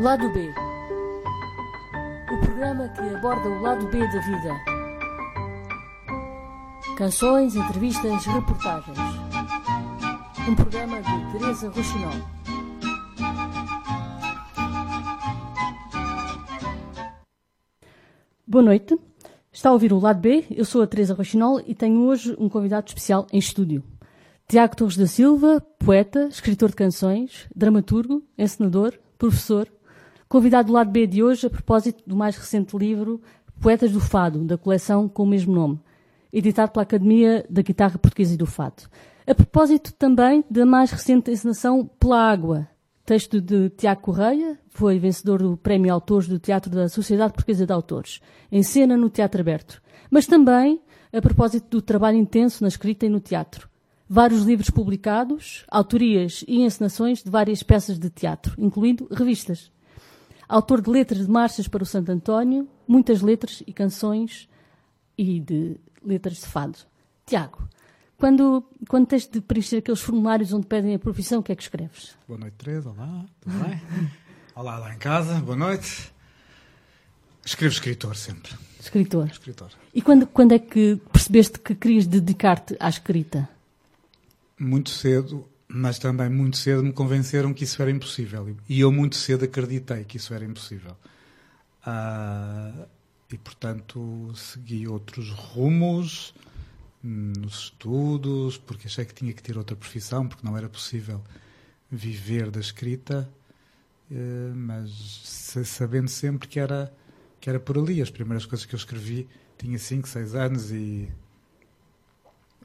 [0.00, 0.50] Lado B.
[2.32, 4.56] O programa que aborda o lado B da vida.
[6.96, 8.96] Canções, entrevistas, reportagens.
[10.48, 12.14] Um programa de Teresa Rochinol.
[18.46, 18.98] Boa noite.
[19.52, 20.46] Está a ouvir o Lado B.
[20.50, 23.84] Eu sou a Teresa Rochinol e tenho hoje um convidado especial em estúdio.
[24.48, 29.68] Tiago Torres da Silva, poeta, escritor de canções, dramaturgo, encenador, professor,
[30.30, 33.20] convidado do lado B de hoje a propósito do mais recente livro
[33.60, 35.80] Poetas do Fado, da coleção com o mesmo nome,
[36.32, 38.84] editado pela Academia da Guitarra Portuguesa e do Fado.
[39.26, 42.68] A propósito também da mais recente encenação Pela Água,
[43.04, 47.72] texto de Tiago Correia, foi vencedor do Prémio Autores do Teatro da Sociedade Portuguesa de
[47.72, 48.20] Autores,
[48.52, 50.80] em cena no Teatro Aberto, mas também
[51.12, 53.68] a propósito do trabalho intenso na escrita e no teatro
[54.08, 59.70] vários livros publicados, autorias e encenações de várias peças de teatro, incluindo revistas.
[60.50, 64.48] Autor de letras de marchas para o Santo António, muitas letras e canções
[65.16, 66.76] e de letras de fado.
[67.24, 67.68] Tiago,
[68.16, 71.62] quando, quando tens de preencher aqueles formulários onde pedem a profissão, o que é que
[71.62, 72.16] escreves?
[72.26, 72.90] Boa noite, Teresa.
[72.90, 73.80] Olá, tudo bem?
[74.56, 75.34] Olá, lá em casa.
[75.34, 76.12] Boa noite.
[77.46, 78.52] Escrevo escritor sempre.
[78.80, 79.28] Escritor.
[79.28, 79.70] Escritor.
[79.94, 83.48] E quando, quando é que percebeste que querias dedicar-te à escrita?
[84.60, 88.56] muito cedo, mas também muito cedo me convenceram que isso era impossível.
[88.68, 90.96] E eu muito cedo acreditei que isso era impossível.
[91.86, 92.86] Uh,
[93.32, 96.34] e, portanto, segui outros rumos
[97.02, 101.22] nos estudos, porque achei que tinha que ter outra profissão, porque não era possível
[101.88, 103.30] viver da escrita,
[104.10, 104.90] uh, mas
[105.64, 106.92] sabendo sempre que era,
[107.40, 108.02] que era por ali.
[108.02, 111.08] As primeiras coisas que eu escrevi tinha 5, 6 anos e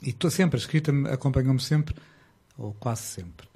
[0.02, 1.96] e estou sempre, a escrita acompanhou-me sempre,
[2.58, 3.48] ou quase sempre.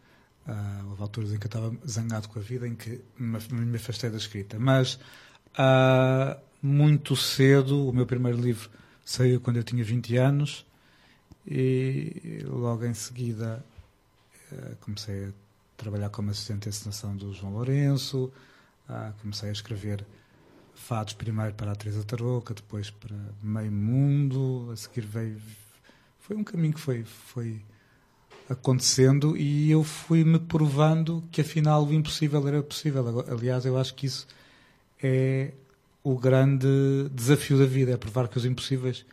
[0.47, 3.75] Uh, houve alturas em que eu estava zangado com a vida, em que me, me
[3.75, 4.57] afastei da escrita.
[4.57, 4.95] Mas
[5.53, 8.69] uh, muito cedo, o meu primeiro livro
[9.05, 10.65] saiu quando eu tinha 20 anos,
[11.45, 13.63] e logo em seguida
[14.51, 15.31] uh, comecei a
[15.77, 18.31] trabalhar como assistente de encenação do João Lourenço,
[19.21, 20.03] comecei a escrever
[20.73, 25.39] fados primeiro para a Teresa Tarouca, depois para Meio Mundo, a seguir veio
[26.29, 27.59] foi um caminho que foi, foi
[28.49, 33.23] acontecendo e eu fui-me provando que afinal o impossível era possível.
[33.29, 34.27] Aliás, eu acho que isso
[35.01, 35.51] é
[36.03, 36.67] o grande
[37.13, 39.05] desafio da vida, é provar que os impossíveis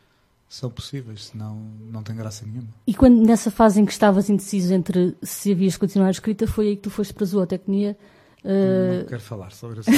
[0.48, 1.60] são possíveis, senão
[1.90, 2.68] não tem graça nenhuma.
[2.86, 6.68] E quando nessa fase em que estavas indeciso entre se havias continuado a escrita, foi
[6.68, 7.96] aí que tu foste para a zootecnia
[8.44, 9.90] não quero falar sobre isso.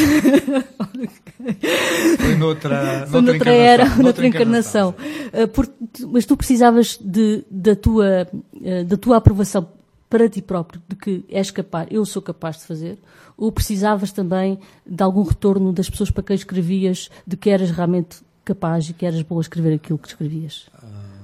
[2.19, 4.95] Foi noutra, Foi noutra, noutra era, noutra, noutra encarnação.
[4.99, 6.07] encarnação.
[6.07, 9.69] Uh, mas tu precisavas de, da, tua, uh, da tua aprovação
[10.09, 12.99] para ti próprio, de que és capaz, eu sou capaz de fazer,
[13.37, 18.21] ou precisavas também de algum retorno das pessoas para quem escrevias, de que eras realmente
[18.45, 20.69] capaz e que eras boa a escrever aquilo que escrevias?
[20.83, 21.19] Uh,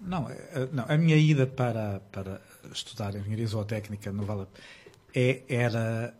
[0.00, 0.26] não,
[0.72, 2.40] não, a minha ida para, para
[2.72, 4.46] estudar engenharia zootécnica não vale a
[5.14, 6.14] é, era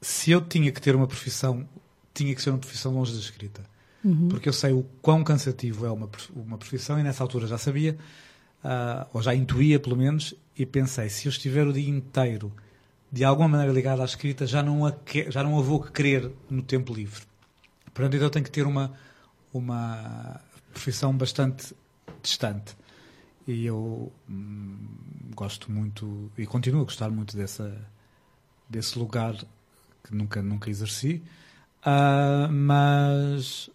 [0.00, 1.68] se eu tinha que ter uma profissão,
[2.14, 3.62] tinha que ser uma profissão longe da escrita.
[4.04, 4.28] Uhum.
[4.28, 7.98] Porque eu sei o quão cansativo é uma, uma profissão e nessa altura já sabia,
[8.64, 12.52] uh, ou já intuía pelo menos, e pensei, se eu estiver o dia inteiro
[13.10, 16.30] de alguma maneira ligado à escrita, já não a, que, já não a vou querer
[16.50, 17.22] no tempo livre.
[17.92, 18.92] Portanto, então eu tenho que ter uma,
[19.52, 20.40] uma
[20.72, 21.74] profissão bastante
[22.22, 22.76] distante.
[23.46, 24.76] E eu hum,
[25.34, 27.76] gosto muito, e continuo a gostar muito dessa,
[28.68, 29.34] desse lugar
[30.04, 31.22] que nunca, nunca exerci.
[31.82, 33.70] Uh, mas,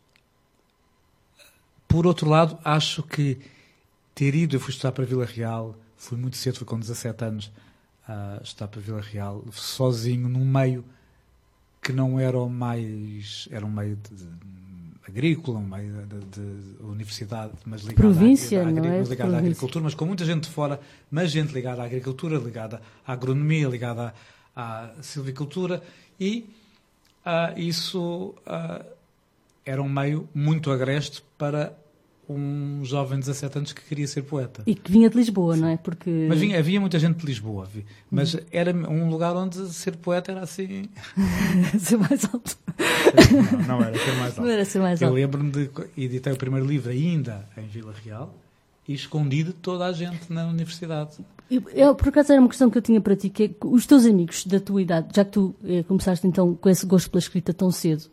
[1.88, 3.38] por outro lado, acho que
[4.14, 7.52] ter ido, eu fui estudar para Vila Real, fui muito cedo, fui com 17 anos
[8.08, 10.84] uh, estudar para Vila Real, sozinho, num meio
[11.82, 13.48] que não era o mais.
[13.52, 14.28] era um meio de, de
[15.08, 19.04] agrícola, um meio de, de, de, universidade, mas ligado, Província, à, à, é?
[19.04, 20.80] ligado à agricultura, mas com muita gente de fora,
[21.10, 24.14] mas gente ligada à agricultura, ligada à agronomia, ligada à
[24.56, 25.82] à silvicultura
[26.20, 26.46] e
[27.26, 28.86] uh, isso uh,
[29.66, 31.76] era um meio muito agreste para
[32.30, 34.64] um jovem de 17 anos que queria ser poeta.
[34.66, 35.78] E que vinha de Lisboa, não é?
[35.78, 36.28] Porque...
[36.30, 37.68] Mas vinha, havia muita gente de Lisboa,
[38.10, 38.42] mas uhum.
[38.52, 40.88] era um lugar onde ser poeta era assim...
[41.78, 42.58] ser mais alto.
[43.68, 44.42] Não, não, era ser mais alto.
[44.42, 45.12] Não era ser mais alto.
[45.12, 45.70] Eu lembro-me de...
[45.98, 48.34] Editei o primeiro livro ainda em Vila Real
[48.92, 51.18] e escondi de toda a gente na universidade.
[51.50, 53.86] Eu, eu, por acaso era uma questão que eu tinha para ti, que é os
[53.86, 57.20] teus amigos da tua idade, já que tu eh, começaste então com esse gosto pela
[57.20, 58.06] escrita tão cedo,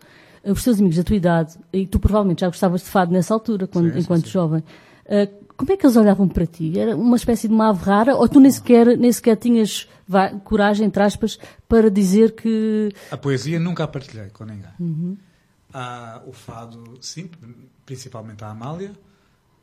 [0.43, 3.33] eh, os teus amigos da tua idade, e tu provavelmente já gostavas de fado nessa
[3.35, 4.33] altura, quando, sim, enquanto sim.
[4.33, 6.79] jovem, uh, como é que eles olhavam para ti?
[6.79, 10.31] Era uma espécie de uma ave rara ou tu nem sequer, nem sequer tinhas vá,
[10.31, 11.39] coragem, entre aspas,
[11.69, 12.91] para dizer que...
[13.11, 14.71] A poesia nunca a partilhei com ninguém.
[14.79, 15.17] Uhum.
[15.73, 17.29] Ah, o fado, sim,
[17.85, 18.93] principalmente a Amália,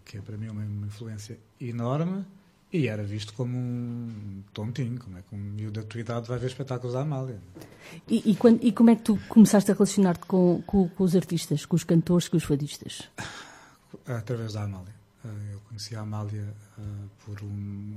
[0.05, 2.25] que é para mim uma, uma influência enorme,
[2.71, 6.37] e era visto como um tontinho, como é que um miúdo da tua idade vai
[6.37, 7.39] ver espetáculos da Amália.
[8.07, 11.15] E, e, quando, e como é que tu começaste a relacionar-te com, com, com, os
[11.15, 13.03] artistas, com os cantores, com os fadistas?
[14.05, 14.93] Através da Amália.
[15.23, 17.93] Ah, eu conheci a Amália uh, por um,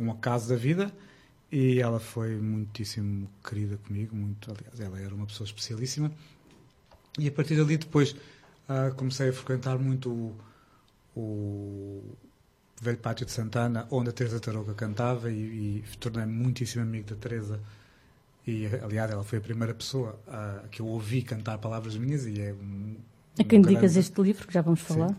[0.00, 0.92] um acaso da vida
[1.50, 6.10] e ela foi muitíssimo querida comigo, muito, aliás, ela era uma pessoa especialíssima.
[7.18, 10.36] E a partir dali depois uh, comecei a frequentar muito o,
[11.16, 12.02] o
[12.80, 17.16] Velho Pátio de Santana, onde a Teresa Tarouca cantava e, e tornei-me muitíssimo amigo da
[17.16, 17.58] Teresa.
[18.46, 22.40] E, aliás, ela foi a primeira pessoa uh, que eu ouvi cantar palavras minhas e
[22.40, 22.96] é um,
[23.38, 23.98] A quem um dedicas grande...
[24.00, 25.08] este livro, que já vamos falar.
[25.08, 25.16] Sim.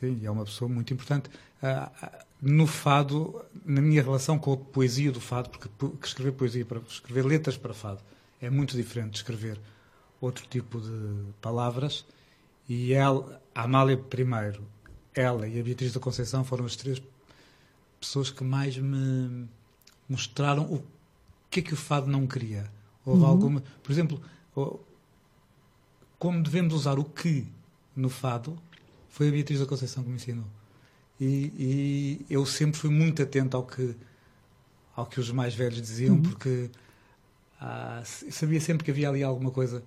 [0.00, 1.28] Sim, é uma pessoa muito importante.
[1.62, 5.68] Uh, no fado, na minha relação com a poesia do fado, porque
[6.06, 8.00] escrever poesia, para escrever letras para fado,
[8.40, 9.60] é muito diferente de escrever
[10.20, 12.06] outro tipo de palavras.
[12.66, 14.64] E ela, a Amália primeiro,
[15.20, 17.00] ela e a Beatriz da Conceição foram as três
[18.00, 19.48] pessoas que mais me
[20.08, 20.82] mostraram o
[21.50, 22.70] que é que o fado não queria.
[23.04, 23.28] Houve uhum.
[23.28, 24.20] alguma, por exemplo,
[26.18, 27.46] como devemos usar o que
[27.94, 28.58] no fado
[29.08, 30.46] foi a Beatriz da Conceição que me ensinou.
[31.20, 31.26] E,
[31.58, 33.94] e, eu sempre fui muito atento ao que,
[34.96, 36.22] ao que os mais velhos diziam, uhum.
[36.22, 36.70] porque
[37.60, 39.82] ah, sabia sempre que havia ali alguma coisa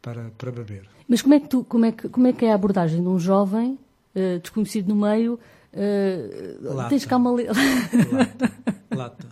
[0.00, 0.88] para, para beber.
[1.06, 3.08] Mas como é, que tu, como, é que, como é que é a abordagem de
[3.08, 3.78] um jovem
[4.14, 5.38] uh, desconhecido no meio?
[5.72, 6.88] Uh, lata.
[6.88, 7.48] Tens calma ler.
[8.12, 8.52] Lata.
[8.94, 9.28] Lata.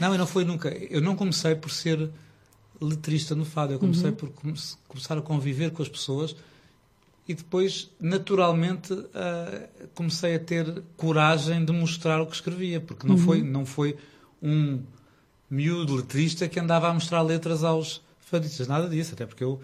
[0.00, 0.68] Não, eu não fui nunca.
[0.68, 2.10] Eu não comecei por ser
[2.80, 3.72] letrista no fado.
[3.72, 4.16] Eu comecei uhum.
[4.16, 4.54] por come
[4.88, 6.34] começar a conviver com as pessoas
[7.30, 13.14] e depois, naturalmente, uh, comecei a ter coragem de mostrar o que escrevia, porque não,
[13.14, 13.20] uhum.
[13.20, 13.96] foi, não foi
[14.42, 14.82] um
[15.48, 19.60] miúdo letrista que andava a mostrar letras aos fadistas, nada disso, até porque eu,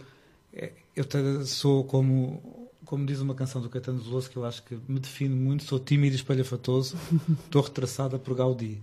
[0.52, 4.78] eh, eu sou como, como diz uma canção do Caetano Veloso que eu acho que
[4.88, 6.96] me define muito, sou tímido e espalhafatoso,
[7.44, 8.78] estou retraçada por Gaudí.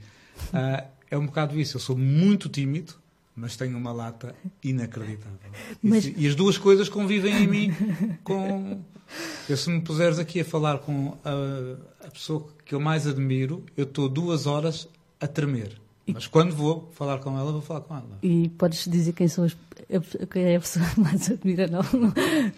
[0.53, 2.93] Uh, é um bocado isso, eu sou muito tímido,
[3.35, 5.39] mas tenho uma lata inacreditável.
[5.81, 6.05] Mas...
[6.05, 7.73] E, e, as duas coisas convivem em mim
[8.23, 8.81] com.
[9.47, 13.63] Eu, se me puseres aqui a falar com a, a pessoa que eu mais admiro,
[13.75, 14.87] eu estou duas horas
[15.19, 15.81] a tremer.
[16.05, 18.19] Mas quando vou falar com ela, vou falar com ela.
[18.21, 19.55] E podes dizer quem, são as,
[20.31, 21.81] quem é a pessoa que mais admira, não?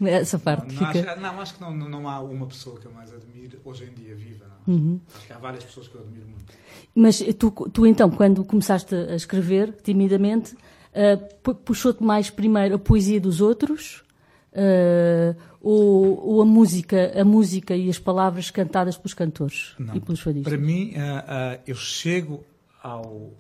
[0.08, 0.74] Essa parte.
[0.74, 1.12] Não, não, fica...
[1.12, 3.94] acho, não acho, que não, não há uma pessoa que eu mais admiro hoje em
[3.94, 4.46] dia viva.
[4.68, 5.00] Uhum.
[5.16, 6.54] Acho que há várias pessoas que eu admiro muito.
[6.94, 13.20] Mas tu, tu então, quando começaste a escrever timidamente, uh, puxou-te mais primeiro a poesia
[13.20, 14.04] dos outros
[14.54, 19.96] uh, ou, ou, a música, a música e as palavras cantadas pelos cantores não.
[19.96, 20.54] e pelos fadistas?
[20.54, 22.44] Para mim, uh, eu chego
[22.82, 23.34] ao,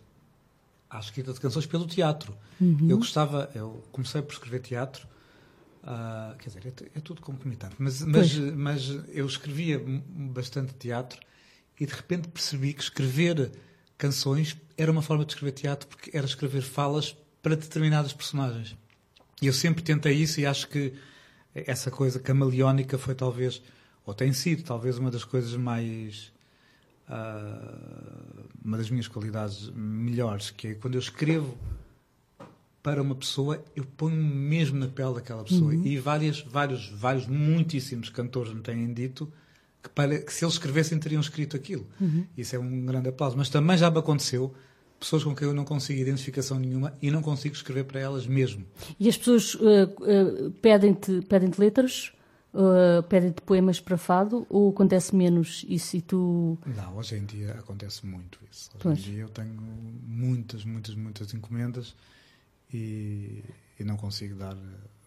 [0.89, 2.35] à escrita de canções pelo teatro.
[2.59, 2.87] Uhum.
[2.89, 5.07] Eu gostava, eu comecei por escrever teatro,
[5.83, 11.19] uh, quer dizer, é, é, tudo concomitante, mas, mas, mas eu escrevia bastante teatro
[11.79, 13.51] e de repente percebi que escrever
[13.97, 18.75] canções era uma forma de escrever teatro porque era escrever falas para determinadas personagens.
[19.41, 20.93] E eu sempre tentei isso e acho que
[21.53, 23.61] essa coisa camaleónica foi talvez,
[24.05, 26.33] ou tem sido talvez uma das coisas mais
[27.09, 31.55] uh, uma das minhas qualidades melhores, que é quando eu escrevo
[32.81, 35.73] para uma pessoa, eu ponho mesmo na pele daquela pessoa.
[35.73, 35.85] Uhum.
[35.85, 39.31] E várias, vários, vários, muitíssimos cantores me têm dito
[39.81, 41.87] que, para, que se eles escrevessem teriam escrito aquilo.
[42.01, 42.25] Uhum.
[42.37, 43.37] Isso é um grande aplauso.
[43.37, 44.53] Mas também já me aconteceu
[44.99, 48.65] pessoas com quem eu não consigo identificação nenhuma e não consigo escrever para elas mesmo.
[48.99, 52.11] E as pessoas uh, uh, pedem-te pedem letras
[52.57, 56.57] Uh, pedem-te poemas para fado ou acontece menos isso e tu...
[56.65, 58.69] Não, hoje em dia acontece muito isso.
[58.75, 58.99] Hoje pois.
[58.99, 59.53] em dia eu tenho
[60.07, 61.93] muitas, muitas, muitas encomendas
[62.73, 63.43] e,
[63.77, 64.55] e não consigo dar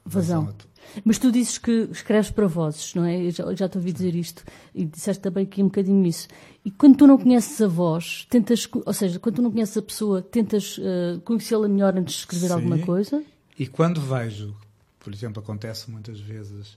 [0.04, 0.44] vazão.
[0.44, 0.56] vazão
[1.02, 3.18] Mas tu dizes que escreves para vozes, não é?
[3.18, 6.28] Eu já, já te ouvi dizer isto e disseste também aqui um bocadinho isso.
[6.62, 9.82] E quando tu não conheces a voz, tentas, ou seja, quando tu não conheces a
[9.82, 12.52] pessoa, tentas uh, conhecê-la melhor antes de escrever Sim.
[12.52, 13.24] alguma coisa?
[13.58, 14.54] E quando vejo,
[15.00, 16.76] por exemplo, acontece muitas vezes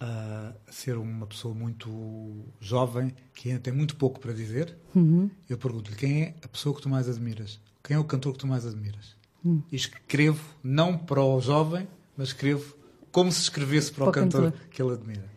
[0.00, 5.30] a ser uma pessoa muito jovem, que ainda tem muito pouco para dizer, uhum.
[5.48, 7.60] eu pergunto-lhe quem é a pessoa que tu mais admiras?
[7.84, 9.14] Quem é o cantor que tu mais admiras?
[9.44, 9.62] Uhum.
[9.70, 12.74] E escrevo, não para o jovem, mas escrevo
[13.12, 15.30] como se escrevesse para, para o cantor, cantor, que ele admira.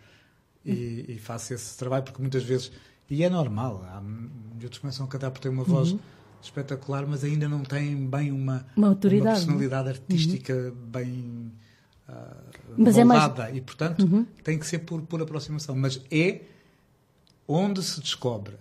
[0.65, 2.71] E, e, faço esse trabalho porque muitas vezes,
[3.09, 5.99] e é normal, há muitos começam a cantar por ter uma voz uhum.
[6.41, 10.71] espetacular, mas ainda não têm bem uma, uma, uma personalidade artística uhum.
[10.71, 11.62] bem uh,
[12.77, 13.57] mas moldada é mais...
[13.57, 14.25] e, portanto, uhum.
[14.43, 15.75] tem que ser por, por aproximação.
[15.75, 16.41] Mas é
[17.47, 18.57] onde se descobre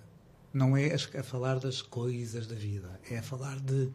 [0.52, 3.90] não é a, a falar das coisas da vida, é a falar de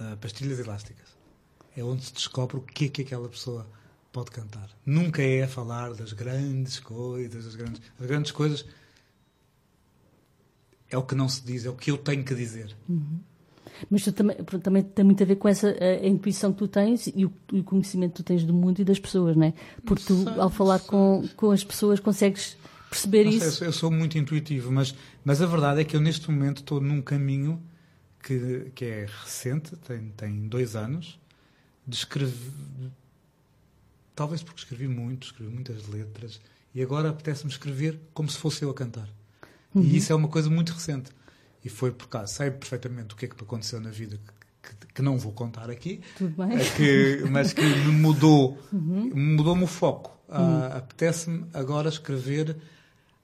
[0.00, 1.08] uh, pastilhas elásticas.
[1.76, 3.66] É onde se descobre o que é que aquela pessoa
[4.12, 4.70] pode cantar.
[4.84, 8.64] Nunca é a falar das grandes coisas, das grandes, as grandes coisas
[10.88, 12.76] é o que não se diz, é o que eu tenho que dizer.
[12.88, 13.20] Uhum.
[13.88, 16.68] Mas tu também, também tem muito a ver com essa a, a intuição que tu
[16.68, 19.54] tens e o, o, conhecimento que tu tens do mundo e das pessoas, não é?
[19.84, 22.56] Porque tu, sei, ao falar com, com as pessoas, consegues
[22.88, 23.50] perceber não isso.
[23.52, 24.94] Sei, eu, sou, muito intuitivo, mas,
[25.24, 27.62] mas a verdade é que eu neste momento estou num caminho
[28.22, 31.18] que, que é recente, tem, tem dois anos,
[31.86, 32.34] de escrever.
[34.14, 36.40] Talvez porque escrevi muito, escrevi muitas letras,
[36.74, 39.08] e agora apetece-me escrever como se fosse eu a cantar.
[39.74, 39.82] Uhum.
[39.82, 41.10] E isso é uma coisa muito recente.
[41.64, 44.18] E foi por causa, sei perfeitamente o que é que aconteceu na vida
[44.62, 49.10] que, que, não vou contar aqui, é que, mas que me mudou, uhum.
[49.14, 50.18] mudou-me o foco.
[50.28, 50.64] Uh, uhum.
[50.76, 52.56] Apetece-me agora escrever.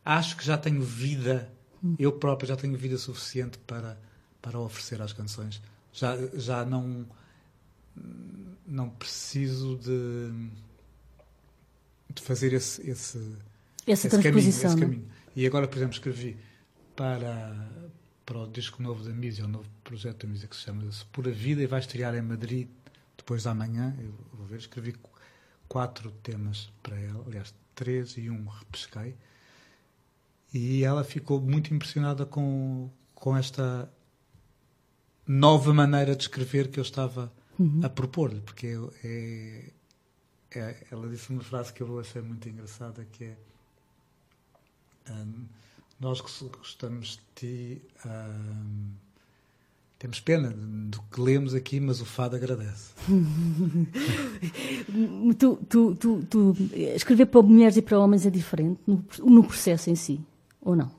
[0.05, 1.50] Acho que já tenho vida,
[1.83, 1.97] uhum.
[1.99, 3.99] eu próprio já tenho vida suficiente para,
[4.40, 5.62] para oferecer às canções.
[5.93, 7.07] Já, já não,
[8.66, 10.31] não preciso de,
[12.14, 13.19] de fazer esse, esse,
[13.87, 15.09] essa esse caminho, esse caminho.
[15.35, 16.37] E agora, por exemplo, escrevi
[16.95, 17.69] para,
[18.26, 21.30] para o disco novo da Mísia, o novo projeto da Mísia que se chama Pura
[21.30, 22.68] Vida e vai estrear em Madrid
[23.16, 23.97] depois da manhã.
[24.00, 24.97] Eu vou ver, escrevi
[25.68, 29.16] quatro temas para ela, aliás, três e um repesquei.
[30.52, 33.88] E ela ficou muito impressionada com, com esta
[35.26, 37.80] nova maneira de escrever que eu estava uhum.
[37.83, 39.71] a propor-lhe, porque é,
[40.50, 43.37] é, ela disse uma frase que eu achei muito engraçada, que é
[45.11, 45.47] um,
[45.98, 48.90] nós que gostamos de ti um,
[49.98, 52.92] temos pena do que lemos aqui, mas o fado agradece.
[55.38, 56.54] tu, tu, tu, tu,
[56.94, 60.20] escrever para mulheres e para homens é diferente no, no processo em si,
[60.60, 60.92] ou não?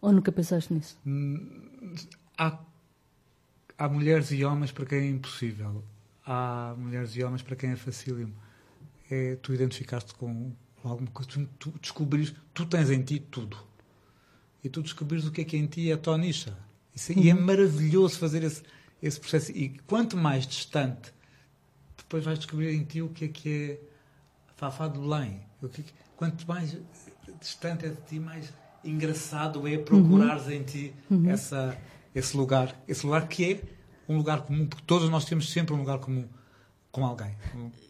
[0.00, 0.98] Ou nunca pensaste nisso?
[1.06, 1.46] Hum,
[2.36, 2.58] há,
[3.78, 5.84] há mulheres e homens para quem é impossível.
[6.26, 8.34] Há mulheres e homens para quem é facílimo.
[9.10, 10.52] É, tu identificaste com,
[10.84, 13.56] alguma coisa, tu, tu descobrires, tu tens em ti tudo.
[14.62, 16.56] E tu descobrires o que é que é em ti é a tonicha.
[16.94, 17.22] Isso, uhum.
[17.22, 18.62] E é maravilhoso fazer esse,
[19.02, 19.52] esse processo.
[19.52, 21.12] E quanto mais distante,
[21.96, 23.80] depois vais descobrir em ti o que é que é
[24.56, 25.40] Fafá de Belém.
[25.62, 25.84] O que, é
[26.16, 26.76] quanto mais
[27.40, 28.52] distante é de ti, mais
[28.84, 30.52] engraçado é procurares uhum.
[30.52, 31.30] em ti uhum.
[31.30, 31.76] essa,
[32.14, 32.74] esse lugar.
[32.88, 33.62] Esse lugar que é
[34.08, 36.26] um lugar comum, porque todos nós temos sempre um lugar comum
[36.98, 37.34] com alguém.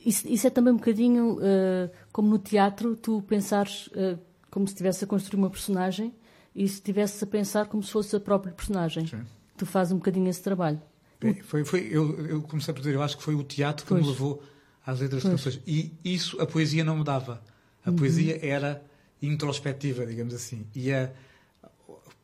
[0.05, 4.19] Isso, isso é também um bocadinho uh, como no teatro, tu pensares uh,
[4.51, 6.15] como se estivesse a construir uma personagem
[6.55, 9.07] e se estivesse a pensar como se fosse a própria personagem.
[9.07, 9.23] Sim.
[9.57, 10.81] Tu fazes um bocadinho esse trabalho.
[11.21, 13.91] Bem, foi, foi, eu, eu comecei por dizer, eu acho que foi o teatro que
[13.91, 14.03] pois.
[14.03, 14.43] me levou
[14.87, 15.61] às letras de canções.
[15.67, 17.43] E isso a poesia não me dava.
[17.85, 17.97] A uhum.
[17.97, 18.83] poesia era
[19.21, 20.67] introspectiva, digamos assim.
[20.75, 21.11] E a,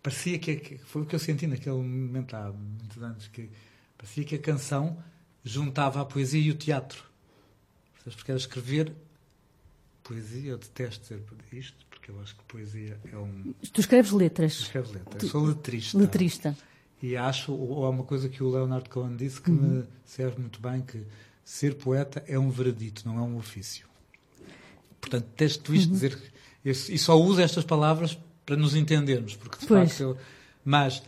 [0.03, 3.51] parecia que, que, foi o que eu senti naquele momento há muitos anos, que
[3.97, 4.99] parecia que a canção
[5.45, 7.05] juntava a poesia e o teatro.
[8.05, 8.93] Porque era escrever
[10.03, 13.55] poesia, eu detesto dizer isto, porque eu acho que poesia é um.
[13.73, 14.53] Tu escreves letras.
[14.53, 15.21] Escreves letras.
[15.21, 15.27] Tu...
[15.27, 15.99] Eu sou letrista.
[15.99, 16.57] Letrista.
[17.03, 19.79] E acho, ou há uma coisa que o Leonardo Cohen disse que uhum.
[19.79, 21.05] me serve muito bem, que
[21.45, 23.87] ser poeta é um veredito, não é um ofício.
[25.01, 25.95] Portanto, detesto isto uhum.
[25.95, 26.33] dizer.
[26.65, 29.91] e só uso estas palavras para nos entendermos, porque de pois.
[29.91, 30.01] facto.
[30.01, 30.19] Eu,
[30.65, 31.03] mas,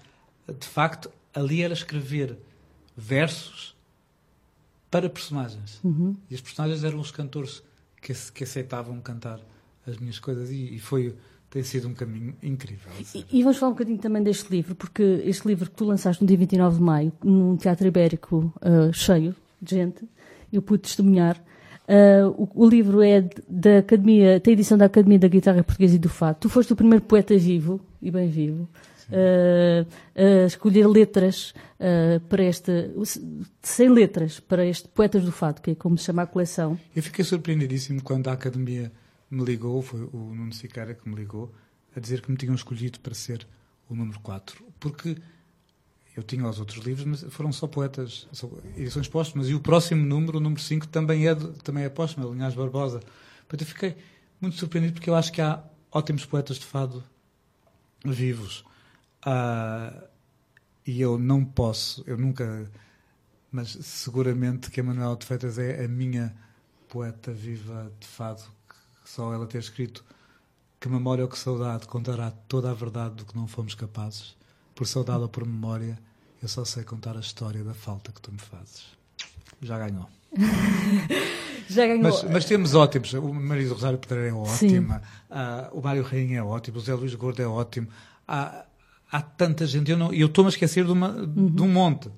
[0.46, 2.36] de facto, ali era escrever
[2.96, 3.75] versos
[4.96, 5.78] para personagens.
[5.84, 6.14] Uhum.
[6.30, 7.62] E os personagens eram os cantores
[8.00, 9.38] que, que aceitavam cantar
[9.86, 11.14] as minhas coisas e, e foi
[11.50, 12.90] tem sido um caminho incrível.
[13.14, 16.22] E, e, vamos falar um bocadinho também deste livro, porque este livro que tu lançaste
[16.22, 20.04] no dia 29 de maio, num teatro ibérico uh, cheio de gente,
[20.52, 21.40] eu pude testemunhar.
[21.88, 25.98] Uh, o, o, livro é da Academia, tem edição da Academia da Guitarra Portuguesa e
[25.98, 26.38] do Fado.
[26.40, 28.68] Tu foste o primeiro poeta vivo, e bem vivo,
[29.10, 32.90] uh, uh, escolher letras uh, para este,
[33.62, 36.78] sem letras, para este Poetas do Fado, que é como se chama a coleção.
[36.94, 38.92] Eu fiquei surpreendidíssimo quando a Academia
[39.30, 41.52] me ligou, foi o Nuno Sicara que me ligou,
[41.94, 43.46] a dizer que me tinham escolhido para ser
[43.88, 45.16] o número 4, porque
[46.16, 50.04] eu tinha os outros livros, mas foram só poetas, só edições póstumas, e o próximo
[50.04, 53.00] número, o número 5, também é, também é póstumo, é Linhas Barbosa.
[53.46, 53.96] Portanto, eu fiquei
[54.40, 57.04] muito surpreendido porque eu acho que há ótimos poetas de fado
[58.04, 58.64] vivos.
[59.26, 60.06] Uh,
[60.86, 62.70] e eu não posso, eu nunca,
[63.50, 66.32] mas seguramente que a Manuela de Feitas é a minha
[66.88, 70.04] poeta viva de fado, que só ela ter escrito
[70.78, 74.36] que memória ou que saudade contará toda a verdade do que não fomos capazes.
[74.74, 75.98] Por saudade ou por memória,
[76.40, 78.84] eu só sei contar a história da falta que tu me fazes.
[79.60, 80.08] já ganhou.
[81.68, 82.02] Já ganhou.
[82.04, 83.12] Mas, mas temos ótimos.
[83.14, 85.02] O Maria do Rosário Pedreira é ótima.
[85.28, 86.78] Uh, o Mário Rainha é ótimo.
[86.78, 87.88] O Zé Luís Gordo é ótimo.
[88.28, 88.64] Há,
[89.10, 89.90] há tanta gente.
[89.90, 91.46] Eu, não, eu estou-me a esquecer de, uma, uhum.
[91.46, 92.08] de um monte.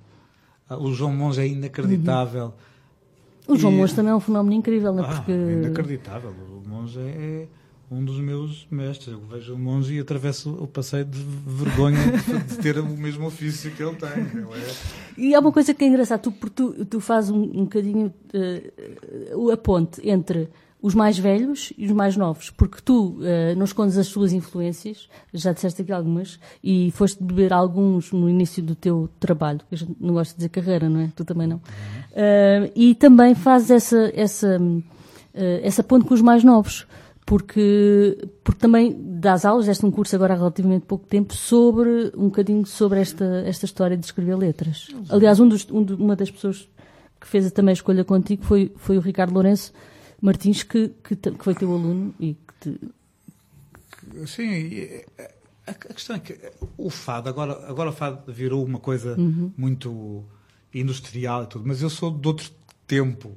[0.71, 2.54] Uh, o João Monge é inacreditável.
[3.49, 3.54] Uhum.
[3.54, 3.76] O João e...
[3.76, 5.09] Monge também é um fenómeno incrível, não é?
[5.09, 5.33] Ah, Porque...
[5.33, 6.30] é inacreditável.
[6.30, 7.47] O Monge é
[7.90, 9.14] um dos meus mestres.
[9.14, 11.99] Eu vejo o monge e atravesso o passeio de vergonha
[12.47, 14.09] de, ter o mesmo ofício que ele tem.
[14.09, 14.75] É...
[15.16, 18.12] E há uma coisa que é engraçada, tu, tu, tu fazes um, um bocadinho
[19.35, 20.49] uh, a ponte entre
[20.80, 25.08] os mais velhos e os mais novos, porque tu uh, não escondes as tuas influências,
[25.35, 30.14] já disseste aqui algumas, e foste beber alguns no início do teu trabalho, eu não
[30.14, 31.11] gosto de dizer carreira, não é?
[31.16, 31.56] Tu também não.
[31.56, 34.82] Uh, e também fazes essa, essa, uh,
[35.35, 36.87] essa ponte com os mais novos
[37.28, 42.25] porque, porque também das aulas, deste um curso agora há relativamente pouco tempo, sobre um
[42.28, 44.88] bocadinho sobre esta, esta história de escrever letras.
[45.11, 46.66] Aliás, um dos, um, uma das pessoas
[47.20, 49.75] que fez também a escolha contigo foi, foi o Ricardo Lourenço
[50.20, 52.80] Martins, que, que, que foi teu aluno e que te...
[54.26, 55.02] Sim,
[55.66, 56.38] a, questão é que
[56.76, 59.52] o fado, agora, agora o fado virou uma coisa uhum.
[59.56, 60.25] muito
[60.75, 62.50] industrial e tudo, mas eu sou de outro
[62.87, 63.37] tempo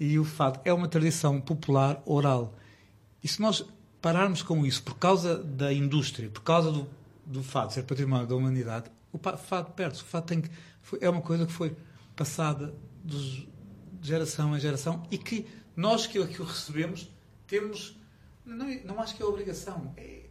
[0.00, 2.54] e o fado é uma tradição popular oral
[3.22, 3.64] e se nós
[4.00, 6.86] pararmos com isso por causa da indústria, por causa do,
[7.24, 10.02] do fado ser património da humanidade, o fado perde-se.
[10.02, 10.50] O fado tem que,
[10.82, 11.74] foi, é uma coisa que foi
[12.14, 13.48] passada de
[14.02, 17.08] geração em geração e que nós que, que o recebemos
[17.46, 17.96] temos.
[18.44, 19.92] Não, não acho que é obrigação.
[19.96, 20.22] É,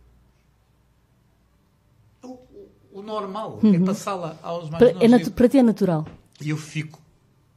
[2.23, 3.59] o, o, o normal.
[3.61, 3.75] É uhum.
[3.75, 5.27] É passá-la aos mais para, novos.
[5.27, 6.07] É para ti é natural.
[6.41, 7.01] E eu fico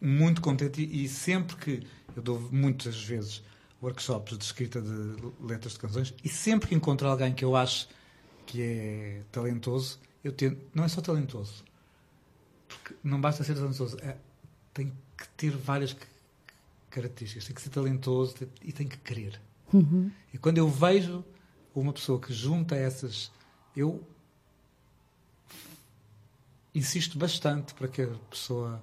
[0.00, 3.42] muito contente e, e sempre que eu dou muitas vezes
[3.82, 7.88] workshops de escrita de letras de canções e sempre que encontro alguém que eu acho
[8.46, 10.58] que é talentoso, eu tento.
[10.74, 11.64] Não é só talentoso,
[12.66, 14.16] porque não basta ser talentoso, é,
[14.72, 15.94] tem que ter várias
[17.00, 17.46] características.
[17.46, 19.40] Tem que ser talentoso e tem que querer.
[19.72, 20.10] Uhum.
[20.32, 21.24] E quando eu vejo
[21.74, 23.30] uma pessoa que junta essas,
[23.76, 24.02] eu
[26.74, 28.82] insisto bastante para que a pessoa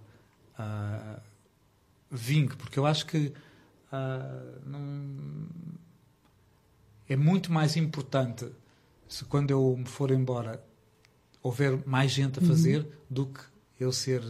[0.59, 1.21] uh,
[2.09, 3.33] vingue, porque eu acho que
[3.95, 5.47] Uh, não...
[7.07, 8.47] É muito mais importante
[9.07, 10.63] se quando eu me for embora
[11.41, 12.47] houver mais gente a uhum.
[12.47, 12.91] fazer uhum.
[13.09, 13.41] do que
[13.79, 14.23] eu ser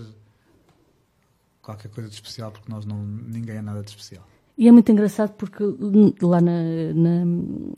[1.65, 4.23] qualquer coisa de especial, porque nós não, ninguém é nada de especial.
[4.57, 6.61] E é muito engraçado porque hum, lá na,
[6.93, 7.25] na,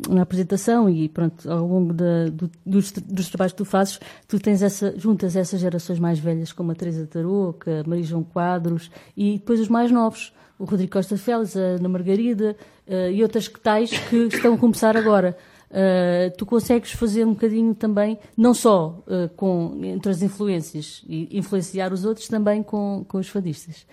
[0.10, 4.40] na apresentação e pronto, ao longo da, do, dos, dos, trabalhos que tu fazes, tu
[4.40, 8.92] tens essa, juntas essas gerações mais velhas como a Teresa Tarouca, a Maria João Quadros
[9.16, 12.56] e depois os mais novos o Rodrigo Costa Félix, a Ana Margarida
[12.88, 15.38] uh, e outras que tais que estão a começar agora.
[15.70, 21.38] Uh, tu consegues fazer um bocadinho também, não só uh, com, entre as influências e
[21.38, 23.86] influenciar os outros, também com, com os fadistas.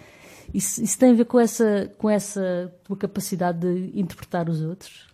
[0.52, 5.08] Isso, isso tem a ver com essa, com essa tua capacidade de interpretar os outros?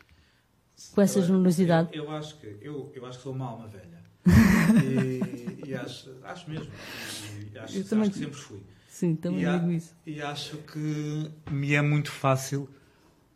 [0.94, 1.88] Com essa generosidade?
[1.92, 4.00] Eu, eu, acho que, eu, eu acho que sou uma alma velha.
[5.64, 6.70] e, e acho, acho mesmo.
[7.52, 8.08] E acho, eu também...
[8.08, 8.60] acho que sempre fui.
[8.88, 9.94] Sim, também e digo isso.
[10.04, 12.68] E acho que me é muito fácil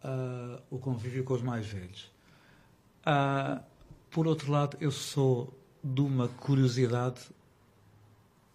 [0.05, 2.14] uh, o convívio com os mais velhos.
[3.07, 3.63] Uh,
[4.11, 7.21] por outro lado, eu sou de uma curiosidade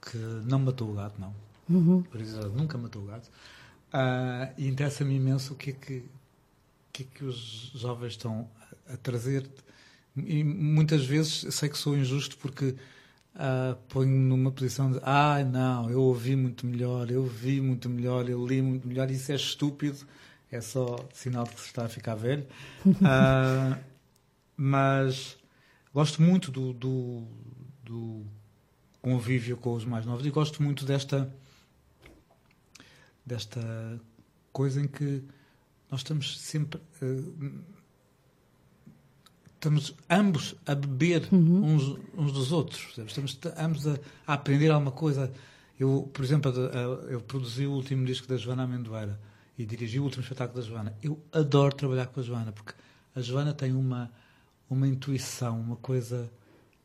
[0.02, 1.34] que não matou o gato, não.
[1.70, 2.02] Uhum.
[2.04, 3.30] Curiosidade nunca matou o gato.
[3.94, 6.04] Uh, e interessa-me imenso o que é que,
[6.92, 8.50] que, é que os jovens estão
[8.92, 9.48] a, trazer.
[10.16, 12.76] E muitas vezes sei que sou injusto porque
[13.36, 18.30] uh, ponho numa posição de ah, não, eu ouvi muito melhor, eu vi muito melhor,
[18.30, 20.00] eu li muito melhor, isso é estúpido,
[20.52, 22.46] é só sinal de que se está a ficar velho.
[22.86, 23.78] Uh,
[24.62, 25.38] mas
[25.93, 27.26] gosto muito do, do,
[27.82, 28.26] do,
[29.02, 31.34] convívio com os mais novos e gosto muito desta,
[33.26, 33.62] desta
[34.52, 35.24] coisa em que
[35.89, 36.82] nós estamos sempre.
[37.02, 37.63] Uh,
[39.56, 41.76] estamos ambos a beber uhum.
[41.76, 42.98] uns, uns, dos outros.
[42.98, 45.32] Estamos ambos a, a, aprender alguma coisa.
[45.80, 46.52] Eu, por exemplo,
[47.10, 49.17] eu produzi o último disco da Joana Amendoeira
[49.58, 50.98] e dirigi o último espetáculo da Joana.
[51.02, 52.74] Eu adoro trabalhar com a Joana porque
[53.15, 54.12] a Joana tem uma,
[54.69, 56.32] uma intuição, uma coisa,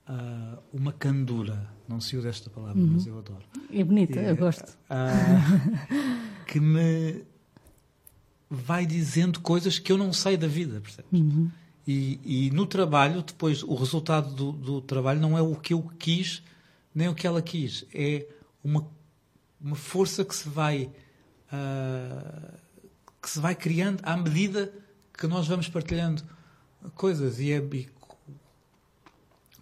[0.09, 1.69] uh, uma candura.
[1.89, 2.93] Não se usa esta palavra, uhum.
[2.93, 3.43] mas eu adoro.
[3.73, 4.77] É bonita, eu gosto.
[4.91, 7.25] Uh, que me
[8.49, 11.13] vai dizendo coisas que eu não sei da vida, percebes?
[11.13, 11.51] Uhum.
[11.87, 15.83] E, e no trabalho, depois, o resultado do, do, trabalho não é o que eu
[15.99, 16.43] quis,
[16.95, 17.85] nem o que ela quis.
[17.93, 18.27] É
[18.63, 18.89] uma,
[19.61, 20.91] uma força que se vai
[21.53, 22.55] uh,
[23.21, 24.73] que se vai criando à medida
[25.17, 26.23] que nós vamos partilhando
[26.95, 27.41] coisas.
[27.41, 27.89] E, é, e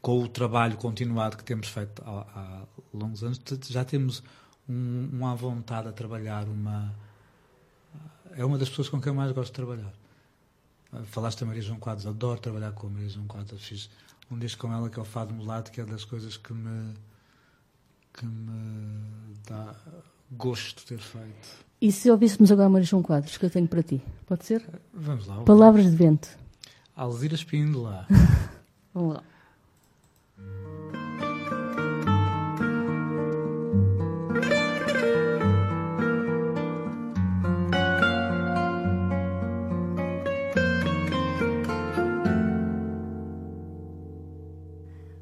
[0.01, 4.23] com o trabalho continuado que temos feito há, há longos anos, já temos
[4.69, 6.93] um, uma vontade a trabalhar uma,
[8.37, 9.93] é uma das pessoas com quem eu mais gosto de trabalhar.
[11.05, 13.65] Falaste da Maria João Quadros, adoro trabalhar com a Maria João Quadros.
[13.65, 13.89] Fiz
[14.31, 16.95] um disco com ela que é o Fado Mulato, que é das coisas que me,
[18.13, 19.75] que me dá
[20.33, 21.65] gosto de ter feito.
[21.81, 24.03] E se ouvíssemos agora Maria João Quadros, que eu tenho para ti?
[24.27, 24.69] Pode ser?
[24.93, 25.43] Vamos lá.
[25.45, 26.42] Palavras de vento.
[26.95, 28.07] Alzira Espíndola.
[28.95, 29.23] Vamos lá.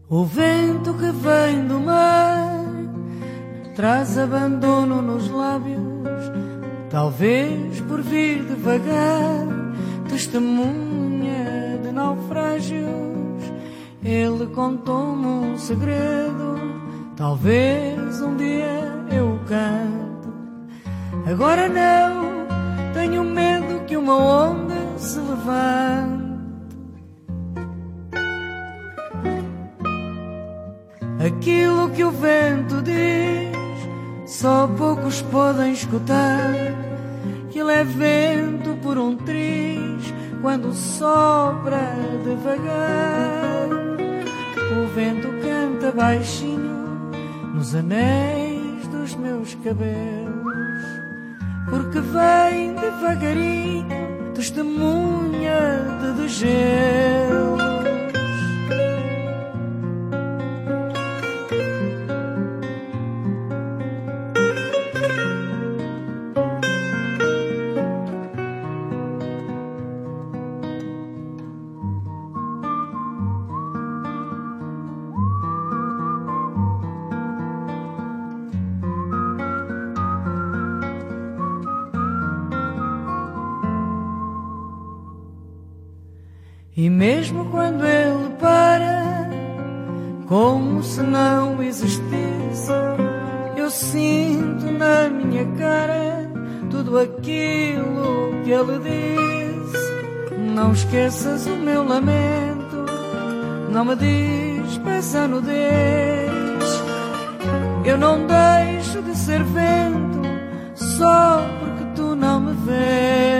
[0.08, 2.64] O vento que vem do mar
[3.76, 5.80] traz abandono nos lábios,
[6.90, 9.46] talvez por vir devagar,
[10.08, 10.89] testemunha de
[12.00, 13.42] naufrágios.
[14.02, 16.58] Ele contou-me um segredo,
[17.16, 20.32] talvez um dia eu canto.
[21.30, 22.46] Agora não,
[22.94, 26.20] tenho medo que uma onda se levante
[31.26, 33.50] Aquilo que o vento diz,
[34.26, 36.50] só poucos podem escutar.
[37.50, 43.68] Que ele é vento por um triz, quando sopra devagar.
[44.72, 47.10] O vento canta baixinho
[47.54, 50.84] nos anéis dos meus cabelos,
[51.68, 55.60] porque vem devagarinho, testemunha
[56.00, 57.69] de degelo.
[86.76, 89.28] E mesmo quando ele para,
[90.28, 92.70] como se não existisse,
[93.56, 96.30] eu sinto na minha cara
[96.70, 100.40] tudo aquilo que ele disse.
[100.54, 102.86] Não esqueças o meu lamento,
[103.72, 106.30] não me despeça nudez.
[107.84, 110.20] Eu não deixo de ser vento
[110.74, 113.39] só porque tu não me vês.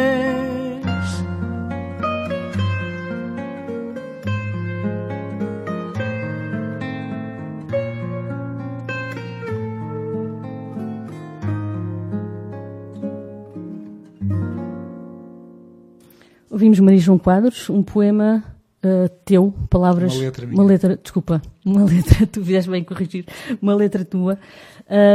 [16.61, 18.45] Ouvimos Maria João Quadros, um poema
[18.85, 20.13] uh, teu, palavras.
[20.13, 20.61] Uma letra minha.
[20.61, 23.25] Uma letra, desculpa, uma letra, tu vieste bem corrigir,
[23.63, 24.39] uma letra tua.